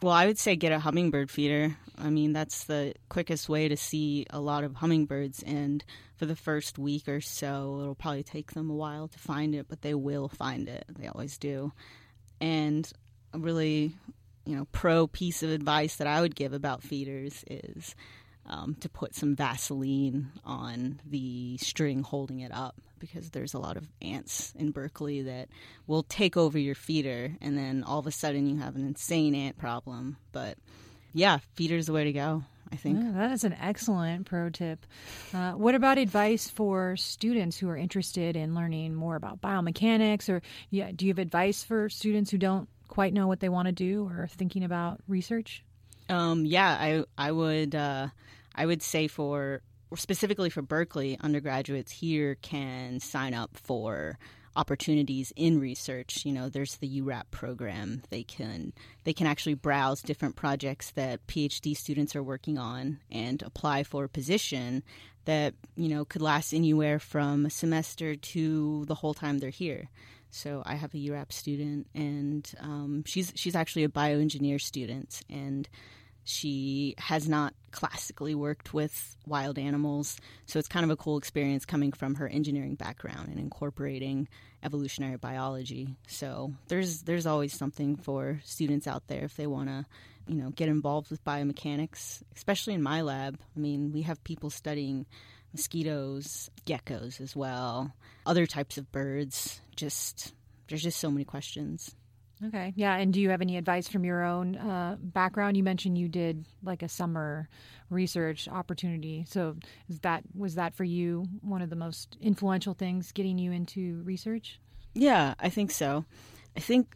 Well, 0.00 0.12
I 0.12 0.26
would 0.26 0.38
say 0.38 0.54
get 0.54 0.70
a 0.70 0.78
hummingbird 0.78 1.28
feeder. 1.28 1.76
I 1.96 2.10
mean, 2.10 2.32
that's 2.32 2.64
the 2.64 2.94
quickest 3.08 3.48
way 3.48 3.66
to 3.66 3.76
see 3.76 4.26
a 4.30 4.38
lot 4.38 4.62
of 4.62 4.76
hummingbirds. 4.76 5.42
And 5.42 5.84
for 6.16 6.26
the 6.26 6.36
first 6.36 6.78
week 6.78 7.08
or 7.08 7.20
so, 7.20 7.78
it'll 7.80 7.96
probably 7.96 8.22
take 8.22 8.52
them 8.52 8.70
a 8.70 8.74
while 8.74 9.08
to 9.08 9.18
find 9.18 9.56
it, 9.56 9.66
but 9.68 9.82
they 9.82 9.94
will 9.94 10.28
find 10.28 10.68
it. 10.68 10.84
They 10.88 11.08
always 11.08 11.36
do. 11.36 11.72
And 12.40 12.90
really 13.34 13.96
you 14.48 14.56
know 14.56 14.66
pro 14.72 15.06
piece 15.06 15.42
of 15.42 15.50
advice 15.50 15.96
that 15.96 16.06
I 16.06 16.22
would 16.22 16.34
give 16.34 16.54
about 16.54 16.82
feeders 16.82 17.44
is 17.50 17.94
um, 18.46 18.76
to 18.80 18.88
put 18.88 19.14
some 19.14 19.36
Vaseline 19.36 20.32
on 20.42 21.00
the 21.06 21.58
string 21.58 22.02
holding 22.02 22.40
it 22.40 22.50
up 22.50 22.76
because 22.98 23.28
there's 23.30 23.52
a 23.52 23.58
lot 23.58 23.76
of 23.76 23.86
ants 24.00 24.54
in 24.56 24.70
Berkeley 24.70 25.20
that 25.22 25.50
will 25.86 26.02
take 26.02 26.38
over 26.38 26.58
your 26.58 26.74
feeder 26.74 27.36
and 27.42 27.58
then 27.58 27.84
all 27.84 27.98
of 27.98 28.06
a 28.06 28.10
sudden 28.10 28.48
you 28.48 28.56
have 28.58 28.74
an 28.74 28.86
insane 28.86 29.34
ant 29.34 29.58
problem. 29.58 30.16
But 30.32 30.56
yeah, 31.12 31.38
feeder's 31.54 31.86
the 31.86 31.92
way 31.92 32.04
to 32.04 32.12
go. 32.12 32.42
I 32.72 32.76
think 32.76 33.14
that 33.14 33.32
is 33.32 33.44
an 33.44 33.54
excellent 33.60 34.26
pro 34.26 34.48
tip. 34.48 34.86
Uh, 35.32 35.52
what 35.52 35.74
about 35.74 35.98
advice 35.98 36.48
for 36.48 36.96
students 36.96 37.58
who 37.58 37.68
are 37.68 37.76
interested 37.76 38.34
in 38.36 38.54
learning 38.54 38.94
more 38.94 39.16
about 39.16 39.40
biomechanics, 39.40 40.28
or 40.28 40.42
yeah, 40.70 40.90
do 40.94 41.06
you 41.06 41.10
have 41.10 41.18
advice 41.18 41.62
for 41.64 41.88
students 41.88 42.30
who 42.30 42.36
don't 42.36 42.68
quite 42.88 43.12
know 43.12 43.26
what 43.26 43.40
they 43.40 43.48
want 43.48 43.66
to 43.66 43.72
do 43.72 44.08
or 44.08 44.28
thinking 44.28 44.64
about 44.64 45.00
research? 45.06 45.62
Um, 46.08 46.44
yeah, 46.44 46.70
I 46.70 47.04
I 47.16 47.32
would 47.32 47.74
uh, 47.74 48.08
I 48.54 48.66
would 48.66 48.82
say 48.82 49.08
for 49.08 49.62
specifically 49.94 50.50
for 50.50 50.62
Berkeley, 50.62 51.18
undergraduates 51.20 51.92
here 51.92 52.36
can 52.36 53.00
sign 53.00 53.34
up 53.34 53.56
for 53.56 54.18
opportunities 54.56 55.32
in 55.36 55.60
research. 55.60 56.26
You 56.26 56.32
know, 56.32 56.48
there's 56.48 56.76
the 56.76 57.00
URAP 57.00 57.30
program. 57.30 58.02
They 58.10 58.24
can 58.24 58.72
they 59.04 59.12
can 59.12 59.26
actually 59.26 59.54
browse 59.54 60.02
different 60.02 60.36
projects 60.36 60.90
that 60.92 61.26
PhD 61.26 61.76
students 61.76 62.16
are 62.16 62.22
working 62.22 62.58
on 62.58 62.98
and 63.10 63.40
apply 63.42 63.84
for 63.84 64.04
a 64.04 64.08
position 64.08 64.82
that 65.26 65.54
you 65.76 65.88
know 65.88 66.04
could 66.04 66.22
last 66.22 66.52
anywhere 66.52 66.98
from 66.98 67.46
a 67.46 67.50
semester 67.50 68.16
to 68.16 68.84
the 68.86 68.94
whole 68.96 69.14
time 69.14 69.38
they're 69.38 69.50
here. 69.50 69.88
So 70.30 70.62
I 70.64 70.74
have 70.74 70.94
a 70.94 70.98
URAP 70.98 71.32
student, 71.32 71.86
and 71.94 72.50
um, 72.60 73.04
she's 73.06 73.32
she's 73.34 73.56
actually 73.56 73.84
a 73.84 73.88
bioengineer 73.88 74.60
student, 74.60 75.22
and 75.30 75.68
she 76.24 76.94
has 76.98 77.26
not 77.26 77.54
classically 77.70 78.34
worked 78.34 78.74
with 78.74 79.16
wild 79.26 79.58
animals. 79.58 80.18
So 80.44 80.58
it's 80.58 80.68
kind 80.68 80.84
of 80.84 80.90
a 80.90 80.96
cool 80.96 81.16
experience 81.16 81.64
coming 81.64 81.92
from 81.92 82.16
her 82.16 82.28
engineering 82.28 82.74
background 82.74 83.28
and 83.28 83.38
incorporating 83.38 84.28
evolutionary 84.62 85.16
biology. 85.16 85.96
So 86.06 86.52
there's 86.68 87.02
there's 87.02 87.26
always 87.26 87.54
something 87.54 87.96
for 87.96 88.40
students 88.44 88.86
out 88.86 89.06
there 89.06 89.24
if 89.24 89.36
they 89.36 89.46
want 89.46 89.68
to, 89.68 89.86
you 90.26 90.34
know, 90.34 90.50
get 90.50 90.68
involved 90.68 91.10
with 91.10 91.24
biomechanics, 91.24 92.22
especially 92.36 92.74
in 92.74 92.82
my 92.82 93.00
lab. 93.00 93.38
I 93.56 93.58
mean, 93.58 93.92
we 93.92 94.02
have 94.02 94.22
people 94.22 94.50
studying 94.50 95.06
mosquitoes, 95.52 96.50
geckos 96.66 97.20
as 97.20 97.34
well, 97.34 97.94
other 98.26 98.46
types 98.46 98.78
of 98.78 98.90
birds. 98.92 99.60
Just 99.76 100.34
there's 100.68 100.82
just 100.82 101.00
so 101.00 101.10
many 101.10 101.24
questions. 101.24 101.94
Okay. 102.44 102.72
Yeah. 102.76 102.96
And 102.96 103.12
do 103.12 103.20
you 103.20 103.30
have 103.30 103.40
any 103.40 103.56
advice 103.56 103.88
from 103.88 104.04
your 104.04 104.22
own 104.22 104.56
uh, 104.56 104.96
background? 105.00 105.56
You 105.56 105.64
mentioned 105.64 105.98
you 105.98 106.08
did 106.08 106.46
like 106.62 106.82
a 106.82 106.88
summer 106.88 107.48
research 107.90 108.48
opportunity. 108.48 109.24
So 109.28 109.56
is 109.88 109.98
that 110.00 110.22
was 110.34 110.54
that 110.54 110.74
for 110.74 110.84
you 110.84 111.26
one 111.40 111.62
of 111.62 111.70
the 111.70 111.76
most 111.76 112.16
influential 112.20 112.74
things 112.74 113.12
getting 113.12 113.38
you 113.38 113.50
into 113.50 114.02
research? 114.04 114.60
Yeah, 114.94 115.34
I 115.40 115.48
think 115.48 115.70
so. 115.72 116.04
I 116.56 116.60
think 116.60 116.94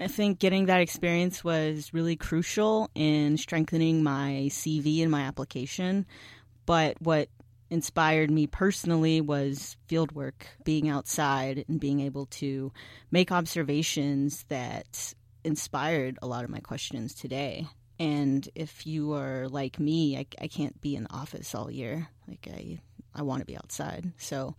I 0.00 0.08
think 0.08 0.38
getting 0.38 0.66
that 0.66 0.80
experience 0.80 1.44
was 1.44 1.92
really 1.92 2.16
crucial 2.16 2.90
in 2.94 3.36
strengthening 3.36 4.02
my 4.02 4.48
CV 4.48 5.02
and 5.02 5.10
my 5.10 5.22
application. 5.22 6.06
But 6.64 7.00
what 7.00 7.28
inspired 7.72 8.30
me 8.30 8.46
personally 8.46 9.22
was 9.22 9.78
fieldwork, 9.88 10.44
being 10.62 10.90
outside 10.90 11.64
and 11.68 11.80
being 11.80 12.00
able 12.00 12.26
to 12.26 12.70
make 13.10 13.32
observations 13.32 14.44
that 14.48 15.14
inspired 15.42 16.18
a 16.20 16.26
lot 16.26 16.44
of 16.44 16.50
my 16.50 16.60
questions 16.60 17.14
today. 17.14 17.66
And 17.98 18.46
if 18.54 18.86
you 18.86 19.14
are 19.14 19.48
like 19.48 19.80
me, 19.80 20.18
I, 20.18 20.26
I 20.38 20.48
can't 20.48 20.78
be 20.82 20.96
in 20.96 21.04
the 21.04 21.14
office 21.14 21.54
all 21.54 21.70
year. 21.70 22.08
Like 22.28 22.46
I, 22.52 22.78
I 23.14 23.22
want 23.22 23.40
to 23.40 23.46
be 23.46 23.56
outside. 23.56 24.12
So, 24.18 24.54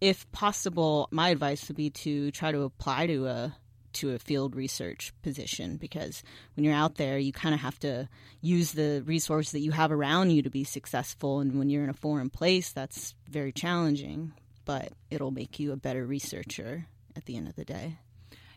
if 0.00 0.30
possible, 0.30 1.08
my 1.10 1.30
advice 1.30 1.66
would 1.66 1.76
be 1.76 1.90
to 1.90 2.30
try 2.30 2.52
to 2.52 2.62
apply 2.62 3.06
to 3.08 3.26
a 3.26 3.56
to 3.96 4.14
a 4.14 4.18
field 4.18 4.54
research 4.56 5.12
position 5.22 5.76
because 5.76 6.22
when 6.54 6.64
you're 6.64 6.74
out 6.74 6.96
there, 6.96 7.18
you 7.18 7.32
kind 7.32 7.54
of 7.54 7.60
have 7.60 7.78
to 7.80 8.08
use 8.40 8.72
the 8.72 9.02
resources 9.06 9.52
that 9.52 9.60
you 9.60 9.72
have 9.72 9.92
around 9.92 10.30
you 10.30 10.42
to 10.42 10.50
be 10.50 10.64
successful. 10.64 11.40
And 11.40 11.58
when 11.58 11.70
you're 11.70 11.84
in 11.84 11.90
a 11.90 11.94
foreign 11.94 12.30
place, 12.30 12.72
that's 12.72 13.14
very 13.28 13.52
challenging, 13.52 14.32
but 14.64 14.92
it'll 15.10 15.30
make 15.30 15.58
you 15.58 15.72
a 15.72 15.76
better 15.76 16.06
researcher 16.06 16.86
at 17.16 17.24
the 17.26 17.36
end 17.36 17.48
of 17.48 17.56
the 17.56 17.64
day. 17.64 17.98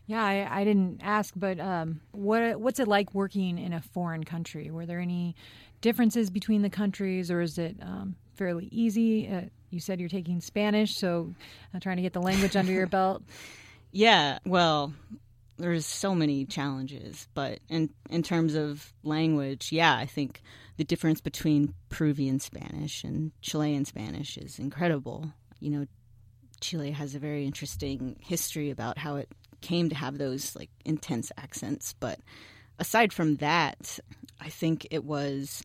Yeah, 0.06 0.24
I, 0.24 0.60
I 0.60 0.64
didn't 0.64 1.00
ask, 1.04 1.32
but 1.36 1.60
um, 1.60 2.00
what 2.10 2.60
what's 2.60 2.80
it 2.80 2.88
like 2.88 3.14
working 3.14 3.58
in 3.58 3.72
a 3.72 3.80
foreign 3.80 4.24
country? 4.24 4.68
Were 4.68 4.84
there 4.84 4.98
any 4.98 5.36
differences 5.80 6.30
between 6.30 6.62
the 6.62 6.70
countries, 6.70 7.30
or 7.30 7.40
is 7.40 7.58
it 7.58 7.76
um, 7.80 8.16
fairly 8.34 8.68
easy? 8.72 9.28
Uh, 9.28 9.42
you 9.70 9.78
said 9.78 10.00
you're 10.00 10.08
taking 10.08 10.40
Spanish, 10.40 10.96
so 10.96 11.32
uh, 11.72 11.78
trying 11.78 11.96
to 11.96 12.02
get 12.02 12.12
the 12.12 12.20
language 12.20 12.56
under 12.56 12.72
your 12.72 12.86
belt. 12.88 13.22
Yeah, 13.92 14.40
well, 14.44 14.92
there's 15.60 15.86
so 15.86 16.14
many 16.14 16.44
challenges, 16.44 17.28
but 17.34 17.60
in 17.68 17.90
in 18.08 18.22
terms 18.22 18.54
of 18.54 18.92
language, 19.02 19.72
yeah, 19.72 19.96
I 19.96 20.06
think 20.06 20.42
the 20.76 20.84
difference 20.84 21.20
between 21.20 21.74
Peruvian 21.88 22.40
Spanish 22.40 23.04
and 23.04 23.32
Chilean 23.42 23.84
Spanish 23.84 24.36
is 24.36 24.58
incredible. 24.58 25.32
You 25.60 25.70
know, 25.70 25.86
Chile 26.60 26.90
has 26.92 27.14
a 27.14 27.18
very 27.18 27.44
interesting 27.44 28.16
history 28.20 28.70
about 28.70 28.98
how 28.98 29.16
it 29.16 29.28
came 29.60 29.90
to 29.90 29.94
have 29.94 30.18
those 30.18 30.56
like 30.56 30.70
intense 30.84 31.30
accents, 31.36 31.94
but 32.00 32.18
aside 32.78 33.12
from 33.12 33.36
that, 33.36 33.98
I 34.40 34.48
think 34.48 34.86
it 34.90 35.04
was 35.04 35.62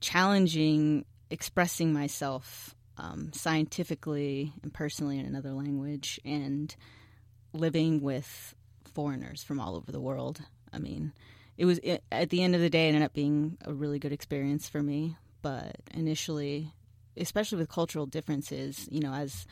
challenging 0.00 1.04
expressing 1.30 1.92
myself 1.92 2.74
um, 2.96 3.32
scientifically 3.32 4.52
and 4.62 4.72
personally 4.72 5.18
in 5.18 5.26
another 5.26 5.52
language 5.52 6.20
and 6.24 6.74
living 7.52 8.00
with 8.02 8.54
foreigners 8.98 9.44
from 9.44 9.60
all 9.60 9.76
over 9.76 9.92
the 9.92 10.00
world. 10.00 10.40
I 10.72 10.80
mean, 10.80 11.12
it 11.56 11.66
was 11.66 11.78
it, 11.84 12.02
at 12.10 12.30
the 12.30 12.42
end 12.42 12.56
of 12.56 12.60
the 12.60 12.68
day, 12.68 12.86
it 12.86 12.88
ended 12.88 13.04
up 13.04 13.12
being 13.12 13.56
a 13.64 13.72
really 13.72 14.00
good 14.00 14.10
experience 14.10 14.68
for 14.68 14.82
me. 14.82 15.16
But 15.40 15.76
initially, 15.94 16.72
especially 17.16 17.58
with 17.58 17.68
cultural 17.68 18.06
differences, 18.06 18.88
you 18.90 18.98
know, 18.98 19.12
as 19.12 19.46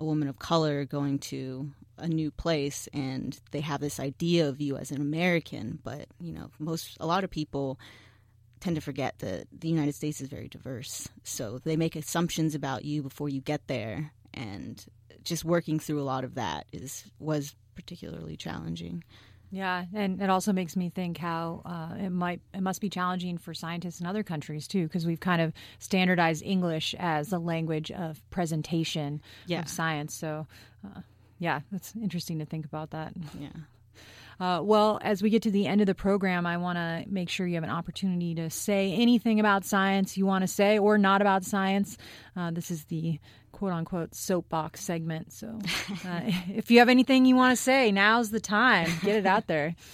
a 0.00 0.04
woman 0.04 0.26
of 0.26 0.40
color 0.40 0.84
going 0.84 1.20
to 1.20 1.70
a 1.96 2.08
new 2.08 2.32
place 2.32 2.88
and 2.92 3.38
they 3.52 3.60
have 3.60 3.80
this 3.80 4.00
idea 4.00 4.48
of 4.48 4.60
you 4.60 4.76
as 4.76 4.90
an 4.90 5.00
American, 5.00 5.78
but 5.84 6.08
you 6.18 6.32
know, 6.32 6.50
most 6.58 6.96
a 6.98 7.06
lot 7.06 7.22
of 7.22 7.30
people 7.30 7.78
tend 8.58 8.74
to 8.74 8.82
forget 8.82 9.20
that 9.20 9.46
the 9.56 9.68
United 9.68 9.94
States 9.94 10.20
is 10.20 10.26
very 10.26 10.48
diverse. 10.48 11.08
So 11.22 11.60
they 11.60 11.76
make 11.76 11.94
assumptions 11.94 12.56
about 12.56 12.84
you 12.84 13.04
before 13.04 13.28
you 13.28 13.40
get 13.40 13.68
there 13.68 14.10
and 14.34 14.84
just 15.28 15.44
working 15.44 15.78
through 15.78 16.00
a 16.00 16.04
lot 16.04 16.24
of 16.24 16.34
that 16.34 16.66
is 16.72 17.04
was 17.18 17.54
particularly 17.74 18.36
challenging. 18.36 19.04
Yeah, 19.50 19.86
and 19.94 20.20
it 20.20 20.28
also 20.28 20.52
makes 20.52 20.76
me 20.76 20.90
think 20.90 21.16
how 21.16 21.62
uh, 21.64 21.94
it 22.04 22.10
might 22.10 22.40
it 22.52 22.60
must 22.60 22.80
be 22.80 22.90
challenging 22.90 23.38
for 23.38 23.54
scientists 23.54 24.00
in 24.00 24.06
other 24.06 24.22
countries 24.22 24.68
too, 24.68 24.84
because 24.84 25.06
we've 25.06 25.20
kind 25.20 25.40
of 25.40 25.52
standardized 25.78 26.42
English 26.44 26.94
as 26.98 27.30
the 27.30 27.38
language 27.38 27.90
of 27.90 28.20
presentation 28.30 29.22
yeah. 29.46 29.60
of 29.60 29.68
science. 29.68 30.14
So, 30.14 30.46
uh, 30.84 31.00
yeah, 31.38 31.60
that's 31.72 31.94
interesting 31.96 32.40
to 32.40 32.44
think 32.44 32.66
about 32.66 32.90
that. 32.90 33.14
Yeah. 33.40 33.48
Uh, 34.40 34.60
well, 34.62 35.00
as 35.02 35.20
we 35.20 35.30
get 35.30 35.42
to 35.42 35.50
the 35.50 35.66
end 35.66 35.80
of 35.80 35.86
the 35.86 35.94
program, 35.94 36.46
I 36.46 36.58
want 36.58 36.76
to 36.76 37.04
make 37.08 37.28
sure 37.28 37.46
you 37.46 37.56
have 37.56 37.64
an 37.64 37.70
opportunity 37.70 38.36
to 38.36 38.50
say 38.50 38.92
anything 38.92 39.40
about 39.40 39.64
science 39.64 40.16
you 40.16 40.26
want 40.26 40.42
to 40.42 40.48
say 40.48 40.78
or 40.78 40.96
not 40.96 41.20
about 41.20 41.44
science. 41.44 41.96
Uh, 42.36 42.52
this 42.52 42.70
is 42.70 42.84
the 42.84 43.18
quote 43.58 43.72
unquote 43.72 44.14
soapbox 44.14 44.80
segment. 44.80 45.32
So 45.32 45.58
uh, 46.06 46.20
if 46.48 46.70
you 46.70 46.78
have 46.78 46.88
anything 46.88 47.24
you 47.24 47.34
want 47.34 47.56
to 47.56 47.62
say, 47.62 47.90
now's 47.90 48.30
the 48.30 48.40
time. 48.40 48.88
Get 49.02 49.16
it 49.16 49.26
out 49.26 49.48
there. 49.48 49.74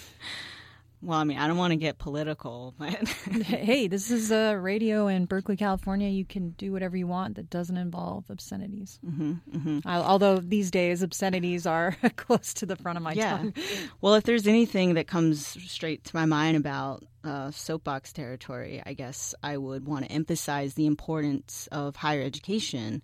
Well, 1.05 1.19
I 1.19 1.25
mean, 1.25 1.37
I 1.37 1.47
don't 1.47 1.59
want 1.59 1.73
to 1.73 1.77
get 1.77 1.99
political, 1.99 2.75
but 2.79 2.95
hey, 3.47 3.89
this 3.89 4.11
is 4.11 4.31
a 4.31 4.55
radio 4.55 5.07
in 5.07 5.27
Berkeley, 5.27 5.55
California. 5.55 6.09
You 6.09 6.25
can 6.25 6.51
do 6.53 6.73
whatever 6.73 6.97
you 6.97 7.07
want 7.07 7.37
that 7.37 7.51
doesn't 7.51 7.77
involve 7.77 8.31
obscenities. 8.31 8.99
Mm-hmm, 9.07 9.33
mm-hmm. 9.55 9.79
I, 9.87 9.97
although 9.97 10.39
these 10.39 10.71
days 10.71 11.03
obscenities 11.03 11.67
are 11.67 11.95
close 12.17 12.55
to 12.55 12.65
the 12.65 12.77
front 12.77 12.97
of 12.97 13.03
my 13.03 13.13
yeah. 13.13 13.37
tongue. 13.37 13.55
Well, 14.01 14.15
if 14.15 14.25
there's 14.25 14.47
anything 14.47 14.95
that 14.95 15.07
comes 15.07 15.47
straight 15.71 16.05
to 16.05 16.17
my 16.17 16.25
mind 16.25 16.57
about 16.57 17.05
uh, 17.23 17.51
soapbox 17.51 18.15
territory, 18.15 18.83
I 18.87 18.95
guess 18.95 19.35
I 19.43 19.59
would 19.59 19.87
want 19.87 20.07
to 20.07 20.11
emphasize 20.11 20.73
the 20.73 20.87
importance 20.87 21.69
of 21.71 21.97
higher 21.97 22.23
education 22.23 23.03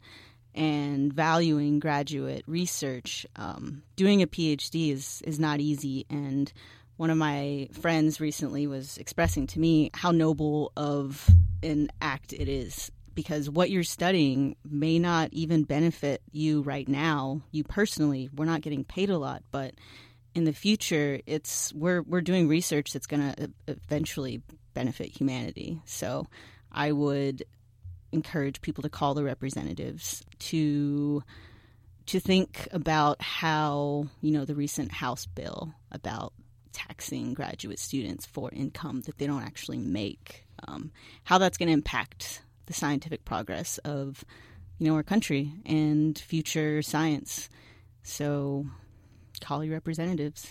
and 0.54 1.12
valuing 1.12 1.78
graduate 1.78 2.44
research. 2.46 3.26
Um, 3.36 3.82
doing 3.96 4.22
a 4.22 4.26
PhD 4.26 4.92
is 4.92 5.22
is 5.24 5.38
not 5.38 5.60
easy, 5.60 6.06
and 6.10 6.52
one 6.96 7.08
of 7.10 7.16
my 7.16 7.68
friends 7.80 8.20
recently 8.20 8.66
was 8.66 8.98
expressing 8.98 9.46
to 9.48 9.58
me 9.58 9.90
how 9.94 10.10
noble 10.10 10.70
of 10.76 11.28
an 11.62 11.88
act 12.02 12.32
it 12.32 12.46
is 12.48 12.92
because 13.14 13.50
what 13.50 13.70
you're 13.70 13.82
studying 13.82 14.56
may 14.68 14.98
not 14.98 15.32
even 15.32 15.64
benefit 15.64 16.22
you 16.30 16.62
right 16.62 16.88
now 16.88 17.40
you 17.50 17.64
personally 17.64 18.30
we're 18.34 18.44
not 18.44 18.60
getting 18.60 18.84
paid 18.84 19.10
a 19.10 19.18
lot 19.18 19.42
but 19.50 19.74
in 20.34 20.44
the 20.44 20.52
future 20.52 21.20
it's 21.26 21.72
we're 21.74 22.02
we're 22.02 22.20
doing 22.20 22.48
research 22.48 22.92
that's 22.92 23.06
going 23.06 23.32
to 23.32 23.50
eventually 23.66 24.42
benefit 24.74 25.08
humanity 25.08 25.80
so 25.84 26.26
i 26.70 26.92
would 26.92 27.42
encourage 28.12 28.60
people 28.60 28.82
to 28.82 28.88
call 28.88 29.14
the 29.14 29.24
representatives 29.24 30.24
to 30.38 31.22
to 32.06 32.18
think 32.18 32.66
about 32.72 33.20
how 33.22 34.06
you 34.20 34.32
know 34.32 34.44
the 34.44 34.54
recent 34.54 34.90
house 34.90 35.26
bill 35.26 35.72
about 35.92 36.32
taxing 36.72 37.34
graduate 37.34 37.78
students 37.78 38.26
for 38.26 38.50
income 38.52 39.02
that 39.02 39.18
they 39.18 39.26
don't 39.26 39.42
actually 39.42 39.78
make, 39.78 40.44
um, 40.66 40.90
how 41.24 41.38
that's 41.38 41.58
going 41.58 41.68
to 41.68 41.72
impact 41.72 42.42
the 42.66 42.72
scientific 42.72 43.24
progress 43.24 43.78
of 43.78 44.24
you 44.78 44.86
know 44.86 44.94
our 44.94 45.02
country 45.02 45.52
and 45.66 46.18
future 46.18 46.82
science. 46.82 47.48
So, 48.02 48.66
call 49.40 49.64
your 49.64 49.74
representatives. 49.74 50.50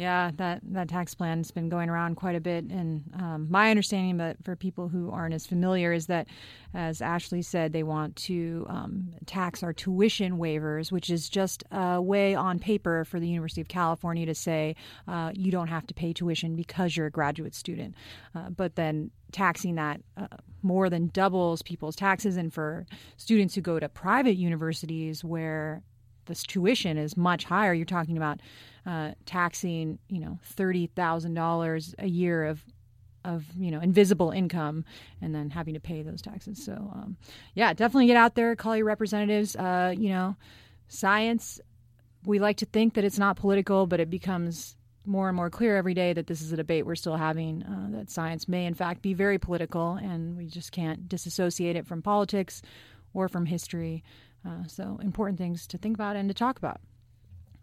Yeah, 0.00 0.30
that, 0.36 0.62
that 0.72 0.88
tax 0.88 1.14
plan 1.14 1.40
has 1.40 1.50
been 1.50 1.68
going 1.68 1.90
around 1.90 2.14
quite 2.14 2.34
a 2.34 2.40
bit. 2.40 2.64
And 2.64 3.04
um, 3.18 3.48
my 3.50 3.68
understanding, 3.68 4.16
but 4.16 4.42
for 4.42 4.56
people 4.56 4.88
who 4.88 5.10
aren't 5.10 5.34
as 5.34 5.46
familiar, 5.46 5.92
is 5.92 6.06
that, 6.06 6.26
as 6.72 7.02
Ashley 7.02 7.42
said, 7.42 7.74
they 7.74 7.82
want 7.82 8.16
to 8.16 8.64
um, 8.70 9.10
tax 9.26 9.62
our 9.62 9.74
tuition 9.74 10.38
waivers, 10.38 10.90
which 10.90 11.10
is 11.10 11.28
just 11.28 11.64
a 11.70 12.00
way 12.00 12.34
on 12.34 12.58
paper 12.58 13.04
for 13.04 13.20
the 13.20 13.28
University 13.28 13.60
of 13.60 13.68
California 13.68 14.24
to 14.24 14.34
say 14.34 14.74
uh, 15.06 15.32
you 15.34 15.50
don't 15.50 15.68
have 15.68 15.86
to 15.88 15.92
pay 15.92 16.14
tuition 16.14 16.56
because 16.56 16.96
you're 16.96 17.08
a 17.08 17.10
graduate 17.10 17.54
student. 17.54 17.94
Uh, 18.34 18.48
but 18.48 18.76
then 18.76 19.10
taxing 19.32 19.74
that 19.74 20.00
uh, 20.16 20.28
more 20.62 20.88
than 20.88 21.08
doubles 21.08 21.60
people's 21.60 21.94
taxes. 21.94 22.38
And 22.38 22.50
for 22.50 22.86
students 23.18 23.54
who 23.54 23.60
go 23.60 23.78
to 23.78 23.90
private 23.90 24.36
universities 24.36 25.22
where 25.22 25.82
this 26.30 26.42
tuition 26.42 26.96
is 26.96 27.16
much 27.16 27.44
higher, 27.44 27.74
you're 27.74 27.84
talking 27.84 28.16
about 28.16 28.40
uh, 28.86 29.12
taxing, 29.26 29.98
you 30.08 30.20
know, 30.20 30.38
thirty 30.42 30.86
thousand 30.86 31.34
dollars 31.34 31.94
a 31.98 32.06
year 32.06 32.44
of 32.44 32.64
of 33.24 33.44
you 33.58 33.70
know 33.70 33.80
invisible 33.80 34.30
income 34.30 34.84
and 35.20 35.34
then 35.34 35.50
having 35.50 35.74
to 35.74 35.80
pay 35.80 36.02
those 36.02 36.22
taxes. 36.22 36.64
So 36.64 36.72
um, 36.72 37.16
yeah, 37.54 37.74
definitely 37.74 38.06
get 38.06 38.16
out 38.16 38.34
there, 38.34 38.56
call 38.56 38.76
your 38.76 38.86
representatives. 38.86 39.54
Uh, 39.56 39.94
you 39.96 40.08
know, 40.08 40.36
science. 40.88 41.60
We 42.24 42.38
like 42.38 42.58
to 42.58 42.66
think 42.66 42.94
that 42.94 43.04
it's 43.04 43.18
not 43.18 43.36
political, 43.36 43.86
but 43.86 43.98
it 43.98 44.10
becomes 44.10 44.76
more 45.06 45.28
and 45.28 45.36
more 45.36 45.48
clear 45.48 45.76
every 45.76 45.94
day 45.94 46.12
that 46.12 46.26
this 46.26 46.42
is 46.42 46.52
a 46.52 46.56
debate 46.56 46.84
we're 46.84 46.94
still 46.94 47.16
having. 47.16 47.62
Uh, 47.62 47.88
that 47.98 48.10
science 48.10 48.46
may 48.46 48.66
in 48.66 48.74
fact 48.74 49.02
be 49.02 49.14
very 49.14 49.38
political, 49.38 49.94
and 49.94 50.36
we 50.36 50.46
just 50.46 50.72
can't 50.72 51.08
disassociate 51.08 51.76
it 51.76 51.86
from 51.86 52.02
politics 52.02 52.62
or 53.12 53.28
from 53.28 53.46
history. 53.46 54.04
Uh, 54.44 54.66
so 54.66 54.98
important 55.02 55.38
things 55.38 55.66
to 55.66 55.78
think 55.78 55.94
about 55.96 56.16
and 56.16 56.28
to 56.28 56.34
talk 56.34 56.58
about. 56.58 56.80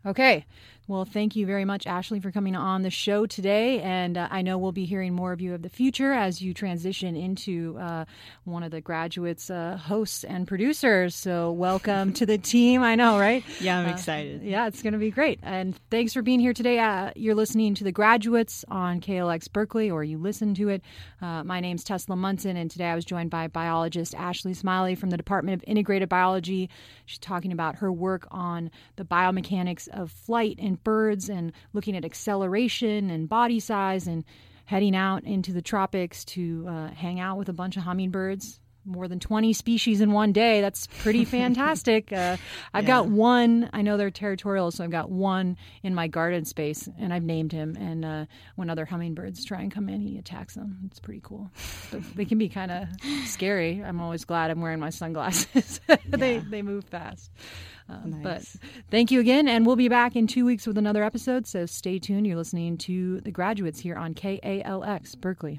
Okay. 0.07 0.45
Well, 0.89 1.03
thank 1.03 1.35
you 1.35 1.45
very 1.45 1.65
much, 1.65 1.85
Ashley, 1.85 2.21
for 2.21 2.31
coming 2.31 2.55
on 2.55 2.81
the 2.81 2.89
show 2.89 3.25
today. 3.25 3.81
And 3.81 4.17
uh, 4.17 4.29
I 4.31 4.41
know 4.41 4.57
we'll 4.57 4.71
be 4.71 4.85
hearing 4.85 5.13
more 5.13 5.33
of 5.33 5.41
you 5.41 5.53
of 5.53 5.61
the 5.61 5.67
future 5.67 6.13
as 6.13 6.41
you 6.41 6.53
transition 6.53 7.17
into 7.17 7.77
uh, 7.77 8.05
one 8.45 8.63
of 8.63 8.71
the 8.71 8.79
graduates' 8.79 9.49
uh, 9.49 9.75
hosts 9.75 10.23
and 10.23 10.47
producers. 10.47 11.13
So, 11.13 11.51
welcome 11.51 12.13
to 12.13 12.25
the 12.25 12.37
team. 12.37 12.83
I 12.83 12.95
know, 12.95 13.19
right? 13.19 13.43
Yeah, 13.59 13.79
I'm 13.79 13.89
excited. 13.89 14.43
Yeah, 14.43 14.67
it's 14.67 14.81
going 14.81 14.93
to 14.93 14.99
be 14.99 15.11
great. 15.11 15.41
And 15.43 15.77
thanks 15.91 16.13
for 16.13 16.21
being 16.21 16.39
here 16.39 16.53
today. 16.53 16.79
Uh, 16.79 17.11
you're 17.17 17.35
listening 17.35 17.75
to 17.75 17.83
The 17.83 17.91
Graduates 17.91 18.63
on 18.69 19.01
KALX 19.01 19.51
Berkeley, 19.51 19.91
or 19.91 20.05
you 20.05 20.17
listen 20.17 20.53
to 20.55 20.69
it. 20.69 20.81
Uh, 21.21 21.43
my 21.43 21.59
name's 21.59 21.83
Tesla 21.83 22.15
Munson, 22.15 22.55
and 22.55 22.71
today 22.71 22.85
I 22.85 22.95
was 22.95 23.03
joined 23.03 23.29
by 23.29 23.49
biologist 23.49 24.15
Ashley 24.15 24.53
Smiley 24.53 24.95
from 24.95 25.09
the 25.09 25.17
Department 25.17 25.61
of 25.61 25.67
Integrated 25.67 26.07
Biology. 26.07 26.69
She's 27.05 27.19
talking 27.19 27.51
about 27.51 27.75
her 27.75 27.91
work 27.91 28.25
on 28.31 28.71
the 28.95 29.03
biomechanics 29.03 29.89
of 29.97 30.11
flight 30.11 30.57
and 30.59 30.83
birds 30.83 31.29
and 31.29 31.51
looking 31.73 31.95
at 31.95 32.05
acceleration 32.05 33.09
and 33.09 33.27
body 33.27 33.59
size 33.59 34.07
and 34.07 34.23
heading 34.65 34.95
out 34.95 35.23
into 35.23 35.53
the 35.53 35.61
tropics 35.61 36.25
to 36.25 36.65
uh, 36.67 36.87
hang 36.89 37.19
out 37.19 37.37
with 37.37 37.49
a 37.49 37.53
bunch 37.53 37.77
of 37.77 37.83
hummingbirds. 37.83 38.59
More 38.87 39.07
than 39.07 39.19
20 39.19 39.51
species 39.53 39.99
in 39.99 40.13
one 40.13 40.31
day. 40.31 40.61
That's 40.61 40.87
pretty 40.87 41.25
fantastic. 41.37 42.13
uh, 42.13 42.37
I've 42.73 42.85
yeah. 42.85 42.87
got 42.87 43.07
one, 43.07 43.69
I 43.73 43.81
know 43.81 43.97
they're 43.97 44.09
territorial, 44.09 44.71
so 44.71 44.83
I've 44.83 44.91
got 44.91 45.11
one 45.11 45.57
in 45.83 45.93
my 45.93 46.07
garden 46.07 46.45
space, 46.45 46.87
and 46.97 47.13
I've 47.13 47.23
named 47.23 47.51
him. 47.51 47.75
And 47.75 48.05
uh, 48.05 48.25
when 48.55 48.69
other 48.69 48.85
hummingbirds 48.85 49.43
try 49.43 49.61
and 49.61 49.71
come 49.71 49.89
in, 49.89 49.99
he 49.99 50.17
attacks 50.17 50.55
them. 50.55 50.79
It's 50.85 50.99
pretty 50.99 51.21
cool. 51.21 51.51
But 51.91 52.01
they 52.15 52.25
can 52.25 52.37
be 52.37 52.49
kind 52.49 52.71
of 52.71 52.87
scary. 53.25 53.83
I'm 53.83 53.99
always 53.99 54.23
glad 54.23 54.51
I'm 54.51 54.61
wearing 54.61 54.79
my 54.79 54.89
sunglasses, 54.89 55.81
they, 56.07 56.35
yeah. 56.35 56.41
they 56.49 56.61
move 56.61 56.85
fast. 56.85 57.31
Um, 57.89 58.21
nice. 58.21 58.23
But 58.23 58.69
thank 58.91 59.11
you 59.11 59.19
again, 59.19 59.47
and 59.47 59.65
we'll 59.65 59.75
be 59.75 59.87
back 59.87 60.15
in 60.15 60.27
two 60.27 60.45
weeks 60.45 60.67
with 60.67 60.77
another 60.77 61.03
episode. 61.03 61.47
So 61.47 61.65
stay 61.65 61.99
tuned. 61.99 62.27
You're 62.27 62.35
listening 62.35 62.77
to 62.79 63.21
The 63.21 63.31
Graduates 63.31 63.79
here 63.79 63.95
on 63.95 64.13
KALX 64.13 65.17
Berkeley. 65.17 65.55